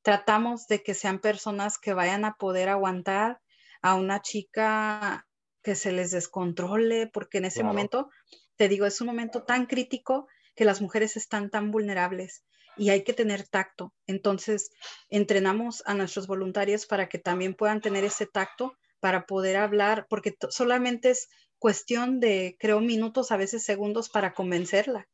[0.00, 3.42] tratamos de que sean personas que vayan a poder aguantar
[3.82, 5.27] a una chica
[5.62, 8.10] que se les descontrole, porque en ese momento,
[8.56, 12.44] te digo, es un momento tan crítico que las mujeres están tan vulnerables
[12.76, 13.92] y hay que tener tacto.
[14.06, 14.70] Entonces,
[15.08, 20.36] entrenamos a nuestros voluntarios para que también puedan tener ese tacto para poder hablar, porque
[20.50, 25.08] solamente es cuestión de, creo, minutos, a veces segundos para convencerla.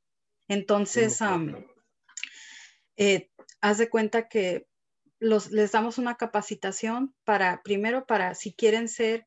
[0.48, 1.18] Entonces,
[2.96, 3.30] eh,
[3.60, 4.66] haz de cuenta que
[5.20, 9.26] les damos una capacitación para, primero, para si quieren ser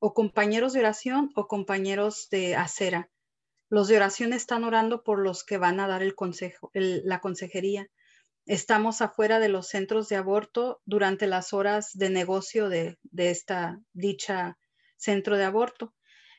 [0.00, 3.08] o compañeros de oración o compañeros de acera.
[3.68, 7.86] Los de oración están orando por los que van a dar el consejo, la consejería.
[8.46, 13.78] Estamos afuera de los centros de aborto durante las horas de negocio de, de esta
[13.92, 14.58] dicha
[14.96, 15.94] centro de aborto.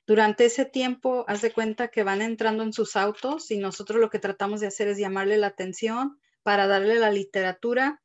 [0.05, 4.09] Durante ese tiempo, haz de cuenta que van entrando en sus autos y nosotros lo
[4.09, 8.01] que tratamos de hacer es llamarle la atención, para darle la literatura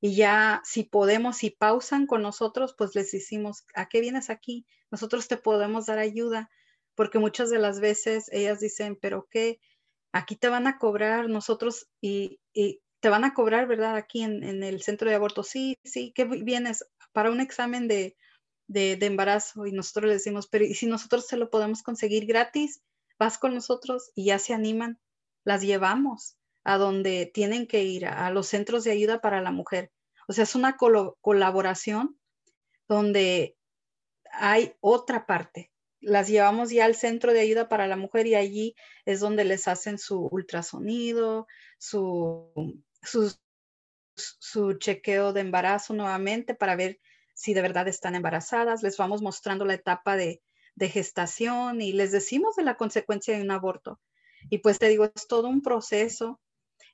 [0.00, 4.66] y ya si podemos, si pausan con nosotros, pues les decimos, ¿a qué vienes aquí?
[4.90, 6.50] Nosotros te podemos dar ayuda,
[6.94, 9.60] porque muchas de las veces ellas dicen, pero qué,
[10.12, 12.40] aquí te van a cobrar nosotros y,
[13.00, 13.96] te van a cobrar, ¿verdad?
[13.96, 16.84] Aquí en, el centro de aborto, sí, sí, ¿qué vienes?
[17.12, 18.16] Para un examen de,
[18.68, 22.82] de, embarazo y nosotros les decimos, pero ¿y si nosotros se lo podemos conseguir gratis?
[23.18, 24.98] Vas con nosotros y ya se animan,
[25.44, 29.90] las llevamos a donde tienen que ir, a, los centros de ayuda para la mujer.
[30.28, 32.18] O sea, es una colaboración
[32.88, 33.56] donde
[34.32, 35.72] hay otra parte.
[36.00, 39.68] Las llevamos ya al centro de ayuda para la mujer y allí es donde les
[39.68, 41.46] hacen su ultrasonido,
[41.78, 43.34] su, su,
[44.14, 47.00] su chequeo de embarazo nuevamente para ver
[47.34, 48.82] si de verdad están embarazadas.
[48.82, 50.42] Les vamos mostrando la etapa de,
[50.74, 54.00] de gestación y les decimos de la consecuencia de un aborto.
[54.48, 56.40] Y pues te digo, es todo un proceso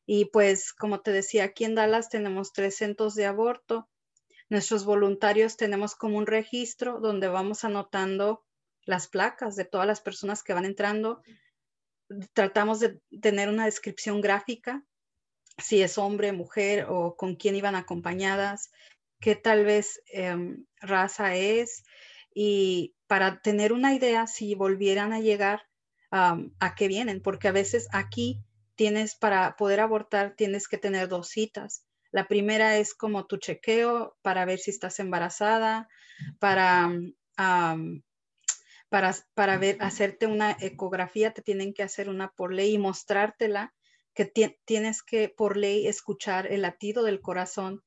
[0.06, 3.88] y pues, como te decía, aquí en Dallas tenemos tres centros de aborto.
[4.48, 8.44] Nuestros voluntarios tenemos como un registro donde vamos anotando
[8.84, 11.22] las placas de todas las personas que van entrando.
[12.32, 14.84] Tratamos de tener una descripción gráfica,
[15.58, 18.70] si es hombre, mujer o con quién iban acompañadas,
[19.18, 21.82] qué tal vez em, raza es
[22.32, 25.66] y para tener una idea si volvieran a llegar
[26.12, 28.40] a qué vienen, porque a veces aquí
[28.76, 31.84] tienes para poder abortar, tienes que tener dos citas.
[32.12, 35.88] La primera es como tu chequeo para ver si estás embarazada,
[36.38, 36.90] para,
[38.88, 43.74] para, para ver, hacerte una ecografía, te tienen que hacer una por ley y mostrártela,
[44.14, 44.24] que
[44.64, 47.82] tienes que por ley escuchar el latido del corazón.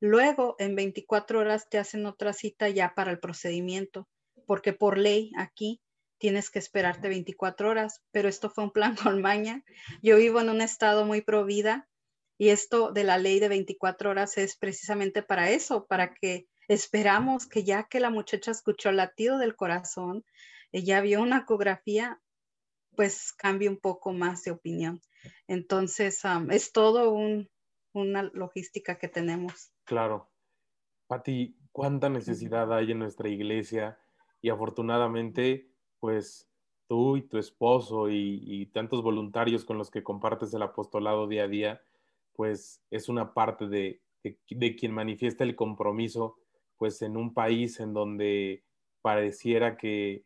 [0.00, 4.08] Luego, en 24 horas, te hacen otra cita ya para el procedimiento,
[4.46, 5.82] porque por ley aquí
[6.18, 9.62] tienes que esperarte 24 horas, pero esto fue un plan con maña.
[10.02, 11.88] Yo vivo en un estado muy provida
[12.38, 17.46] y esto de la ley de 24 horas es precisamente para eso, para que esperamos
[17.46, 20.24] que ya que la muchacha escuchó el latido del corazón,
[20.72, 22.20] ella vio una ecografía,
[22.94, 25.00] pues cambie un poco más de opinión.
[25.46, 27.16] Entonces, es todo
[27.92, 29.72] una logística que tenemos.
[29.84, 30.30] Claro.
[31.06, 33.98] Pati, ¿cuánta necesidad hay en nuestra iglesia?
[34.42, 35.70] Y afortunadamente,
[36.06, 36.48] pues
[36.86, 41.48] tú y tu esposo y, tantos voluntarios con los que compartes el apostolado día a
[41.48, 41.82] día,
[42.32, 44.00] pues es una parte de,
[44.78, 46.38] quien manifiesta el compromiso,
[46.76, 48.62] pues en un país en donde
[49.02, 50.22] pareciera que,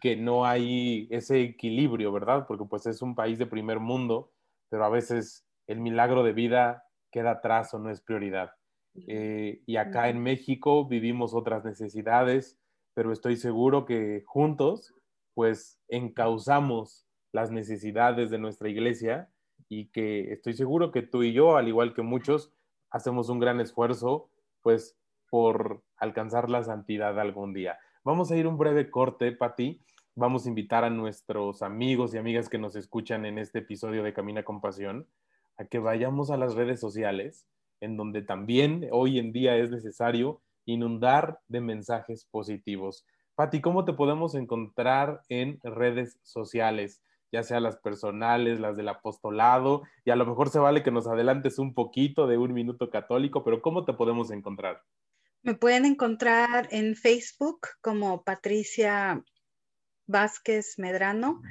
[0.00, 2.46] que no hay ese equilibrio, ¿verdad?
[2.46, 4.30] Porque pues es un país de primer mundo,
[4.68, 8.52] pero a veces el milagro de vida queda atrás o no es prioridad.
[9.08, 12.60] Eh, y acá en México vivimos otras necesidades,
[12.94, 14.94] pero estoy seguro que juntos,
[15.34, 19.28] pues, encauzamos las necesidades de nuestra iglesia
[19.68, 22.52] y que estoy seguro que tú y yo, al igual que muchos,
[22.90, 24.30] hacemos un gran esfuerzo,
[24.62, 24.96] pues,
[25.28, 27.78] por alcanzar la santidad algún día.
[28.04, 29.80] Vamos a ir un breve corte, Pati.
[30.14, 34.12] Vamos a invitar a nuestros amigos y amigas que nos escuchan en este episodio de
[34.12, 35.08] Camina con Pasión
[35.56, 37.48] a que vayamos a las redes sociales,
[37.80, 43.04] en donde también hoy en día es necesario inundar de mensajes positivos.
[43.34, 47.00] Pati, ¿cómo te podemos encontrar en redes sociales?
[47.32, 51.08] Ya sea las personales, las del apostolado, y a lo mejor se vale que nos
[51.08, 54.82] adelantes un poquito de un minuto católico, pero ¿cómo te podemos encontrar?
[55.42, 59.22] Me pueden encontrar en Facebook como Patricia
[60.06, 61.42] Vázquez Medrano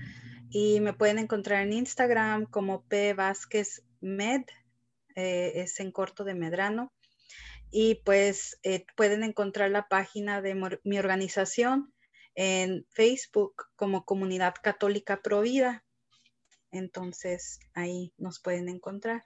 [0.49, 4.43] y me pueden encontrar en Instagram como P Vázquez Med,
[5.15, 6.93] eh, es en corto de Medrano
[7.73, 11.91] y pues eh, pueden encontrar la página de mi organización
[12.35, 15.83] en Facebook como Comunidad Católica Provida.
[16.71, 19.25] Entonces ahí nos pueden encontrar.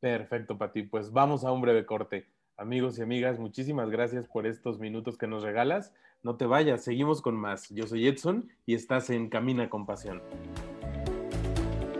[0.00, 0.82] Perfecto, Pati.
[0.82, 2.28] Pues vamos a un breve corte.
[2.56, 5.92] Amigos y amigas, muchísimas gracias por estos minutos que nos regalas.
[6.22, 7.68] No te vayas, seguimos con más.
[7.68, 10.20] Yo soy Edson y estás en Camina con Pasión.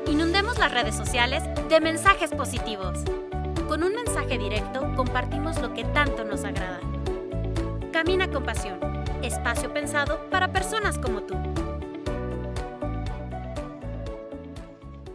[0.09, 3.05] Inundemos las redes sociales de mensajes positivos.
[3.69, 6.81] Con un mensaje directo compartimos lo que tanto nos agrada.
[7.93, 8.79] Camina con pasión,
[9.25, 11.35] espacio pensado para personas como tú.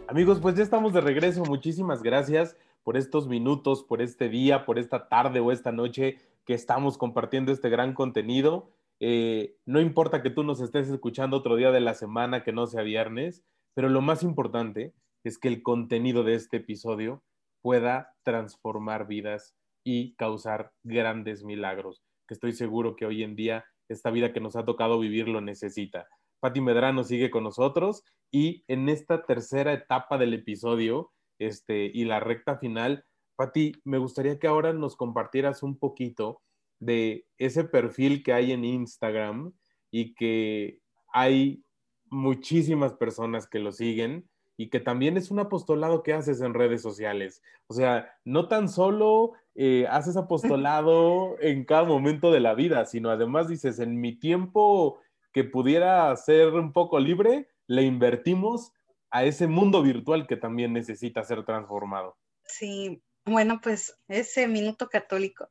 [0.06, 1.42] Amigos, pues ya estamos de regreso.
[1.46, 6.52] Muchísimas gracias por estos minutos, por este día, por esta tarde o esta noche que
[6.52, 8.68] estamos compartiendo este gran contenido.
[9.00, 12.66] Eh, no importa que tú nos estés escuchando otro día de la semana que no
[12.66, 14.92] sea viernes, pero lo más importante
[15.24, 17.22] es que el contenido de este episodio
[17.62, 19.54] pueda transformar vidas
[19.84, 24.56] y causar grandes milagros, que estoy seguro que hoy en día esta vida que nos
[24.56, 26.06] ha tocado vivir lo necesita.
[26.40, 32.20] Pati Medrano sigue con nosotros y en esta tercera etapa del episodio este, y la
[32.20, 33.04] recta final.
[33.36, 36.42] Pati, me gustaría que ahora nos compartieras un poquito
[36.80, 39.52] de ese perfil que hay en Instagram
[39.92, 40.80] y que
[41.12, 41.64] hay
[42.06, 46.82] muchísimas personas que lo siguen y que también es un apostolado que haces en redes
[46.82, 47.42] sociales.
[47.66, 53.10] O sea, no tan solo eh, haces apostolado en cada momento de la vida, sino
[53.10, 55.00] además dices, en mi tiempo
[55.32, 58.72] que pudiera ser un poco libre, le invertimos
[59.10, 62.16] a ese mundo virtual que también necesita ser transformado.
[62.44, 65.50] Sí, bueno, pues ese minuto católico.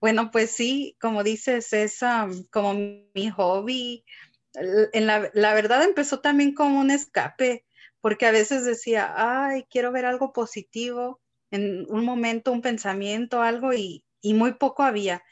[0.00, 2.00] Bueno, pues sí, como dices, es
[2.50, 4.04] como mi hobby.
[4.54, 7.64] En la verdad empezó también como un escape
[8.00, 11.20] porque a veces decía, ay, quiero ver algo positivo
[11.50, 15.22] en un momento, un pensamiento, algo, y, muy poco había.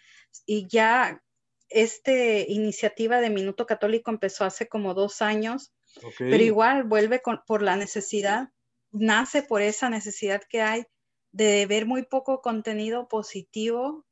[0.46, 1.22] Y ya
[1.68, 5.72] esta iniciativa de Minuto Católico empezó hace como dos años,
[6.18, 8.48] pero igual vuelve por la necesidad,
[8.90, 10.84] nace por esa necesidad que hay
[11.32, 14.06] de ver muy poco contenido positivo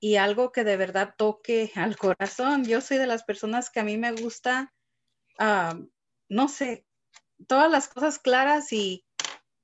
[0.00, 2.64] y algo que de verdad toque al corazón.
[2.64, 4.72] Yo soy de las personas que a mí me gusta,
[5.38, 5.78] ah,
[6.28, 6.85] no sé,
[7.46, 9.04] todas las cosas claras y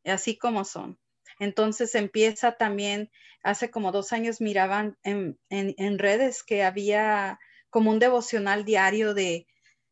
[0.05, 0.99] así como son.
[1.39, 3.11] Entonces empieza también,
[3.43, 7.39] hace como dos años miraban en, redes que había
[7.71, 9.47] como un devocional diario de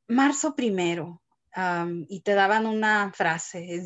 [0.07, 1.22] marzo primero
[2.09, 3.85] y te daban una frase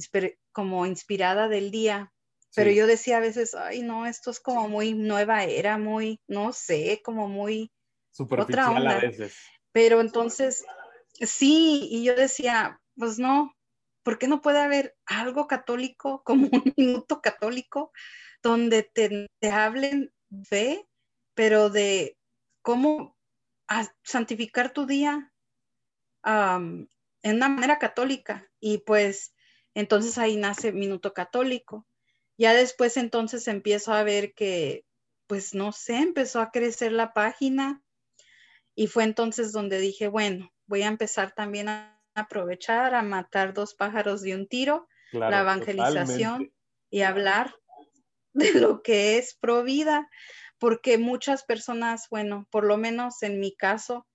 [0.52, 2.12] como inspirada del día.
[2.54, 6.52] Pero yo decía a veces, ay, no, esto es como muy nueva era, muy, no
[6.52, 7.72] sé, como muy
[8.16, 8.98] otra onda.
[8.98, 9.36] A veces.
[9.72, 10.64] Pero entonces,
[11.14, 13.53] sí, y yo decía, pues no,
[14.04, 17.90] ¿por qué no puede haber algo católico como un minuto católico
[18.42, 20.12] donde te, hablen
[20.44, 20.86] fe,
[21.34, 22.16] pero de
[22.62, 23.16] cómo
[24.02, 25.32] santificar tu día
[26.24, 26.88] en
[27.24, 28.48] una manera católica?
[28.60, 29.34] Y pues
[29.74, 31.86] entonces ahí nace Minuto Católico.
[32.36, 34.84] Ya después entonces empiezo a ver que,
[35.26, 37.82] pues no sé, empezó a crecer la página
[38.74, 43.74] y fue entonces donde dije, bueno, voy a empezar también a aprovechar a matar dos
[43.74, 46.52] pájaros de un tiro, la evangelización
[46.90, 47.54] y hablar
[48.32, 50.08] de lo que es pro vida,
[50.58, 54.06] porque muchas personas, bueno, por lo menos en mi caso,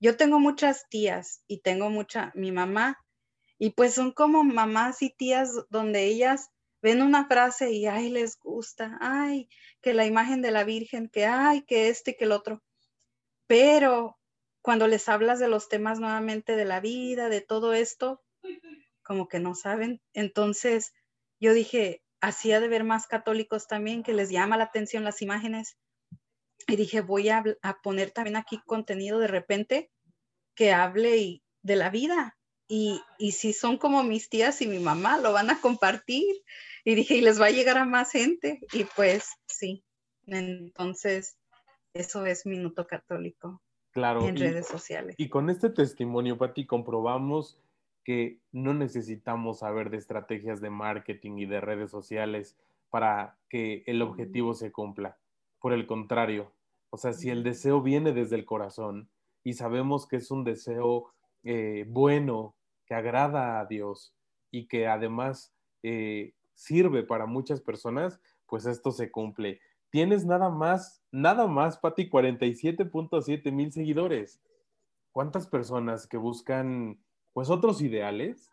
[0.00, 2.98] yo tengo muchas tías y tengo mucha, mi mamá,
[3.58, 6.50] y pues son como mamás y tías donde ellas
[6.82, 9.48] ven una frase y ay, les gusta, ay,
[9.80, 12.62] que la imagen de la Virgen, que ay, que este y que el otro.
[13.46, 14.18] Pero
[14.64, 18.22] cuando les hablas de los temas nuevamente de la vida, de todo esto,
[19.02, 20.00] como que no saben.
[20.14, 20.94] Entonces
[21.38, 25.76] yo dije, hacía de ver más católicos también, que les llama la atención las imágenes.
[26.66, 27.44] Y dije, voy a,
[27.82, 29.90] poner también aquí contenido de repente
[30.54, 32.38] que hable de la vida.
[32.66, 36.24] Y, y, si son como mis tías y mi mamá, lo van a compartir.
[36.86, 38.60] Y dije, y les va a llegar a más gente.
[38.72, 39.84] Y pues sí,
[40.26, 41.36] entonces
[41.92, 43.60] eso es Minuto Católico.
[43.94, 44.26] Claro.
[44.26, 45.14] En redes sociales.
[45.16, 47.60] Y con este testimonio, Pati, comprobamos
[48.02, 52.58] que no necesitamos saber de estrategias de marketing y de redes sociales
[52.90, 55.16] para que el objetivo se cumpla.
[55.60, 56.52] Por el contrario,
[56.90, 59.08] o sea, si el deseo viene desde el corazón
[59.44, 61.12] y sabemos que es un deseo
[61.44, 64.12] eh, bueno, que agrada a Dios
[64.50, 69.60] y que además eh, sirve para muchas personas, pues esto se cumple
[69.94, 74.42] tienes nada más, nada más, Pati, 47.7 mil seguidores.
[75.12, 76.98] ¿Cuántas personas que buscan,
[77.32, 78.50] pues, otros ideales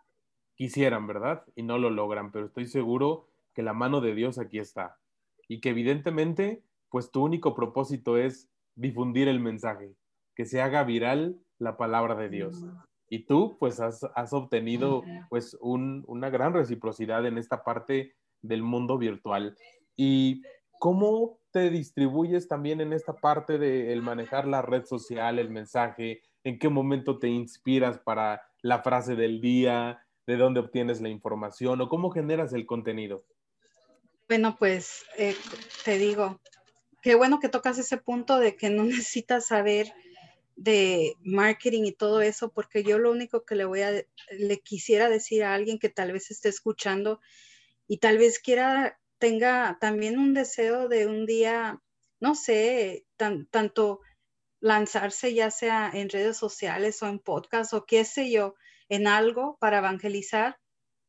[0.54, 1.44] quisieran, verdad?
[1.56, 5.00] Y no lo logran, pero estoy seguro que la mano de Dios aquí está.
[5.48, 9.96] Y que evidentemente, pues, tu único propósito es difundir el mensaje,
[10.36, 12.64] que se haga viral la palabra de Dios.
[13.10, 18.14] Y tú, pues, has, obtenido, pues, una gran reciprocidad en esta parte
[18.44, 19.58] del mundo virtual.
[19.96, 20.44] Y
[20.82, 26.24] ¿Cómo te distribuyes también en esta parte de el manejar la red social, el mensaje?
[26.44, 30.04] ¿En qué momento te inspiras para la frase del día?
[30.26, 31.82] ¿De dónde obtienes la información?
[31.82, 33.24] ¿O cómo generas el contenido?
[34.28, 35.36] Bueno, pues eh,
[35.86, 36.42] te digo,
[37.04, 39.94] qué bueno que tocas ese punto de que no necesitas saber
[40.56, 43.92] de marketing y todo eso, porque yo lo único que le voy a,
[44.32, 47.22] le quisiera decir a alguien que tal vez esté escuchando
[47.88, 51.80] y tal vez quiera tenga también un deseo de un día,
[52.20, 54.02] no sé, tanto
[54.60, 58.56] lanzarse ya sea en redes sociales o en podcast o qué sé yo,
[58.90, 60.60] en algo para evangelizar,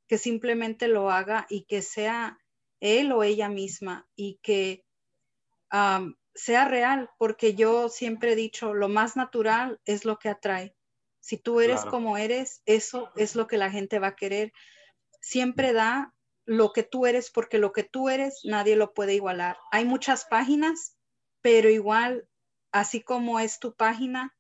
[0.07, 2.39] que simplemente lo haga y que sea
[2.81, 4.85] él o ella misma y que
[6.35, 10.77] sea real, porque yo siempre he dicho, lo más natural es lo que atrae.
[11.21, 14.53] Si tú eres como eres, eso es lo que la gente va a querer.
[15.21, 19.57] Siempre da lo que tú eres, porque lo que tú eres nadie lo puede igualar.
[19.71, 20.97] Hay muchas páginas,
[21.41, 22.29] pero igual,
[22.73, 24.37] así como es tu página,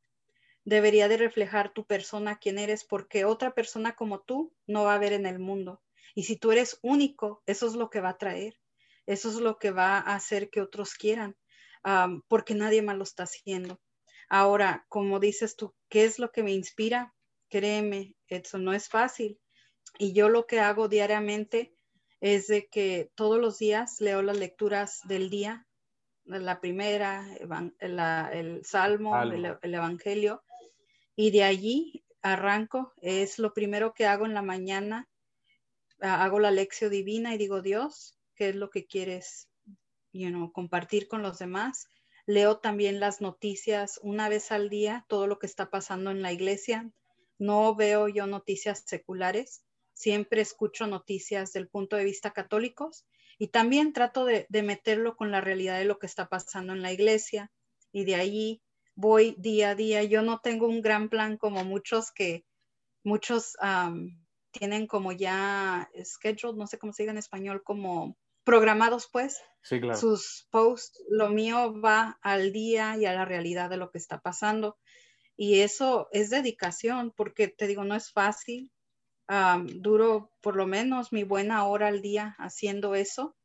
[0.64, 4.96] debería de reflejar tu persona, quién eres, porque otra persona como tú no va a
[4.96, 5.82] haber en el mundo.
[6.14, 8.60] Y si tú eres único, eso es lo que va a traer,
[9.06, 11.36] eso es lo que va a hacer que otros quieran,
[12.28, 13.80] porque nadie más lo está haciendo.
[14.28, 17.14] Ahora, como dices tú, ¿qué es lo que me inspira?
[17.48, 19.40] Créeme, eso no es fácil.
[19.98, 21.74] Y yo lo que hago diariamente
[22.22, 25.66] es de que todos los días leo las lecturas del día,
[26.24, 27.26] la primera,
[27.80, 30.44] el Salmo, el, el, Evangelio,
[31.16, 32.92] y de allí arranco.
[33.02, 35.08] Es lo primero que hago en la mañana.
[35.98, 39.48] Hago la lección divina y digo, Dios, ¿qué es lo que quieres
[40.12, 41.88] you compartir con los demás?
[42.26, 46.30] Leo también las noticias una vez al día, todo lo que está pasando en la
[46.30, 46.88] iglesia.
[47.40, 49.64] No veo yo noticias seculares,
[50.02, 53.06] siempre escucho noticias del punto de vista católicos
[53.38, 56.82] y también trato de, de meterlo con la realidad de lo que está pasando en
[56.82, 57.52] la iglesia
[57.92, 58.62] y de ahí
[58.96, 60.02] voy día a día.
[60.02, 62.44] Yo no tengo un gran plan como muchos que
[63.04, 63.56] muchos
[64.50, 69.40] tienen como ya scheduled, no sé cómo se diga en español, como programados pues
[69.94, 71.02] sus posts.
[71.08, 74.78] Lo mío va al día y a la realidad de lo que está pasando.
[75.36, 78.70] Y eso es dedicación, porque te digo, no es fácil.
[79.74, 83.36] Duro por lo menos mi buena hora al día haciendo eso.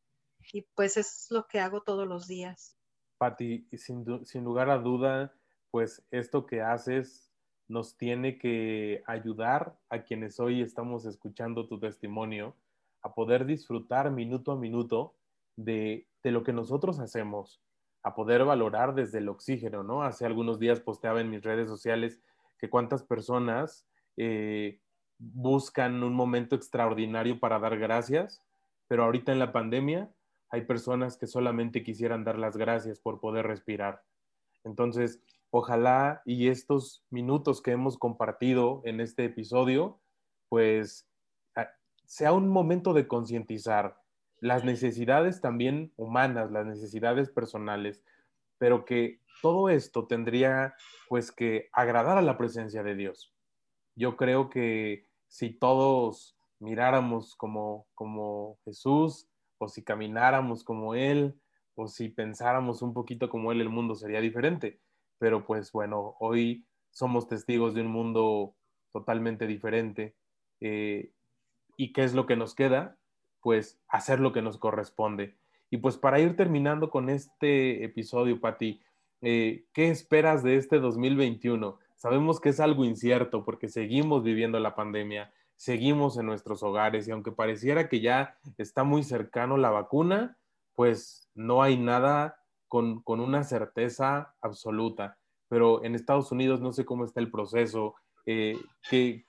[0.53, 2.77] Y pues es lo que hago todos los días.
[3.17, 5.33] Pati, sin, sin lugar a duda,
[5.71, 7.33] pues esto que haces
[7.67, 12.55] nos tiene que ayudar a quienes hoy estamos escuchando tu testimonio
[13.01, 15.15] a poder disfrutar minuto a minuto
[15.55, 17.61] de, lo que nosotros hacemos,
[18.03, 20.03] a poder valorar desde el oxígeno, ¿no?
[20.03, 22.21] Hace algunos días posteaba en mis redes sociales
[22.57, 24.81] que cuántas personas eh,
[25.19, 28.43] buscan un momento extraordinario para dar gracias,
[28.87, 30.11] pero ahorita en la pandemia
[30.49, 34.03] hay personas que solamente quisieran dar las gracias por poder respirar.
[34.63, 39.99] Entonces, ojalá y estos minutos que hemos compartido en este episodio,
[40.49, 41.07] pues
[42.05, 44.01] sea un momento de concientizar
[44.39, 48.01] las necesidades también humanas, las necesidades personales,
[48.57, 50.75] pero que todo esto tendría
[51.09, 53.33] pues que agradar a la presencia de Dios.
[53.95, 59.27] Yo creo que si todos miráramos como, como Jesús,
[59.59, 61.39] o si camináramos como Él,
[61.75, 64.79] o si pensáramos un poquito como Él, el mundo sería diferente
[65.19, 68.55] pero pues bueno, hoy somos testigos de un mundo
[68.91, 70.15] totalmente diferente.
[70.59, 71.11] Eh,
[71.75, 72.97] ¿Y qué es lo que nos queda?
[73.41, 75.37] Pues hacer lo que nos corresponde.
[75.69, 78.81] Y pues para ir terminando con este episodio, Pati,
[79.21, 81.77] eh, ¿qué esperas de este 2021?
[81.97, 87.11] Sabemos que es algo incierto porque seguimos viviendo la pandemia, seguimos en nuestros hogares y
[87.11, 90.37] aunque pareciera que ya está muy cercano la vacuna,
[90.75, 95.17] pues no hay nada con, una certeza absoluta.
[95.49, 97.95] Pero en Estados Unidos no sé cómo está el proceso.
[98.27, 99.25] Eh, ¿qué,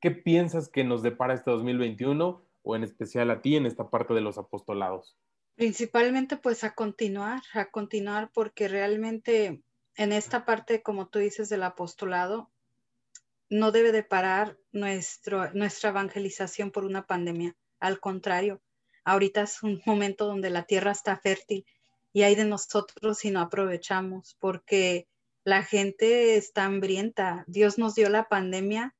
[0.00, 4.14] ¿Qué piensas que nos depara este 2021 o en especial a ti en esta parte
[4.14, 5.16] de los apostolados?
[5.54, 9.62] Principalmente pues a continuar, a continuar porque realmente
[9.96, 12.50] en esta parte, como tú dices, del apostolado,
[13.48, 17.56] no debe de parar nuestro, nuestra evangelización por una pandemia.
[17.80, 18.62] Al contrario,
[19.04, 21.66] ahorita es un momento donde la tierra está fértil
[22.12, 25.08] y hay de nosotros si no aprovechamos, porque
[25.44, 27.44] la gente está hambrienta.
[27.46, 28.94] Dios nos dio la pandemia,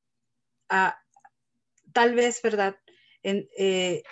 [0.69, 0.99] a,
[1.93, 2.77] tal vez, ¿verdad?
[3.23, 4.03] Eh,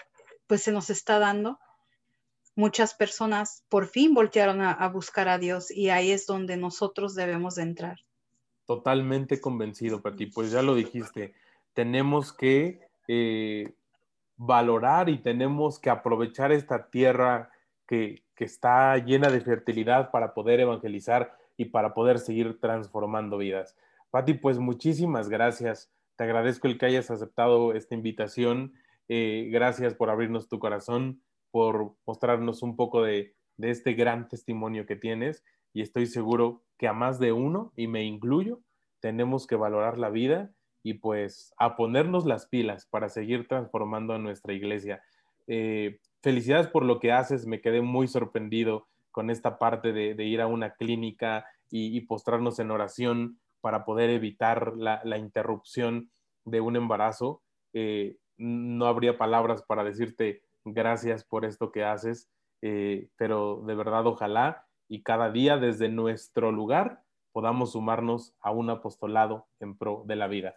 [0.48, 1.60] pues se nos está dando.
[2.60, 7.56] Muchas personas por fin voltearon a, buscar a Dios y ahí es donde nosotros debemos
[7.56, 8.00] de entrar.
[8.66, 10.26] Totalmente convencido, Pati.
[10.26, 11.34] Pues ya lo dijiste,
[11.74, 13.76] tenemos que eh,
[14.36, 17.50] valorar y tenemos que aprovechar esta tierra
[17.88, 23.78] que, está llena de fertilidad para poder evangelizar y para poder seguir transformando vidas.
[24.12, 25.94] Pati, pues muchísimas gracias.
[26.18, 28.74] Te agradezco el que hayas aceptado esta invitación.
[29.08, 31.22] Eh, gracias por abrirnos tu corazón,
[31.52, 35.44] por mostrarnos un poco de, este gran testimonio que tienes.
[35.74, 38.62] Y estoy seguro que a más de uno, y me incluyo,
[39.02, 44.18] tenemos que valorar la vida y pues a ponernos las pilas para seguir transformando a
[44.18, 45.04] nuestra iglesia.
[45.48, 50.42] Eh, felicidades por lo que haces, me quedé muy sorprendido con esta parte de, ir
[50.42, 56.10] a una clínica y, postrarnos en oración para poder evitar la, interrupción
[56.46, 57.42] de un embarazo.
[57.74, 60.44] Eh, no habría palabras para decirte
[60.74, 62.30] gracias por esto que haces,
[62.62, 68.70] eh, pero de verdad ojalá y cada día desde nuestro lugar podamos sumarnos a un
[68.70, 70.56] apostolado en pro de la vida.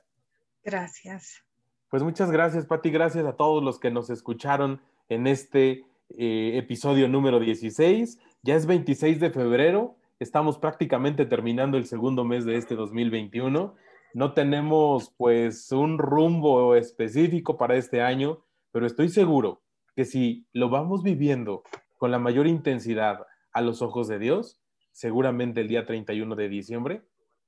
[0.65, 1.45] Gracias.
[1.89, 2.91] Pues muchas gracias, Pati.
[2.91, 5.85] Gracias a todos los que nos escucharon en este
[6.17, 8.19] eh, episodio número 16.
[8.43, 13.75] Ya es 26 de febrero, estamos prácticamente terminando el segundo mes de este 2021.
[14.15, 19.63] No tenemos pues un rumbo específico para este año, pero estoy seguro
[19.95, 21.63] que si lo vamos viviendo
[21.99, 24.59] con la mayor intensidad a los ojos de Dios,
[24.93, 27.03] seguramente el día 31 de diciembre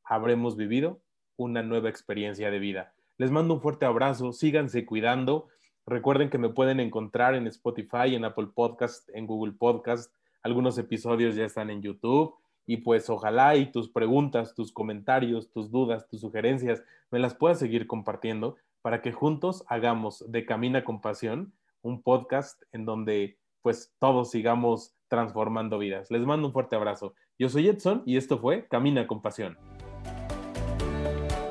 [0.05, 1.01] habremos vivido
[1.37, 2.95] una nueva experiencia de vida.
[3.17, 5.49] Les mando un fuerte abrazo, síganse cuidando.
[5.87, 10.13] Recuerden que me pueden encontrar en Spotify, en Apple Podcast, en Google Podcast.
[10.43, 12.35] Algunos episodios ya están en YouTube.
[12.67, 17.59] Y pues ojalá y tus preguntas, tus comentarios, tus dudas, tus sugerencias, me las puedas
[17.59, 21.53] seguir compartiendo para que juntos hagamos de Camina con Pasión
[21.85, 26.11] un podcast en donde pues todos sigamos transformando vidas.
[26.11, 27.15] Les mando un fuerte abrazo.
[27.39, 29.57] Yo soy Edson y esto fue Camina con Pasión.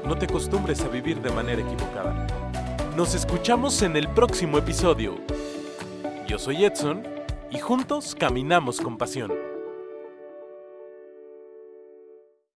[0.06, 2.28] No te acostumbres a vivir de manera equivocada.
[2.98, 5.16] Nos escuchamos en el próximo episodio.
[6.28, 7.04] Yo soy Edson
[7.50, 9.53] y juntos caminamos con pasión.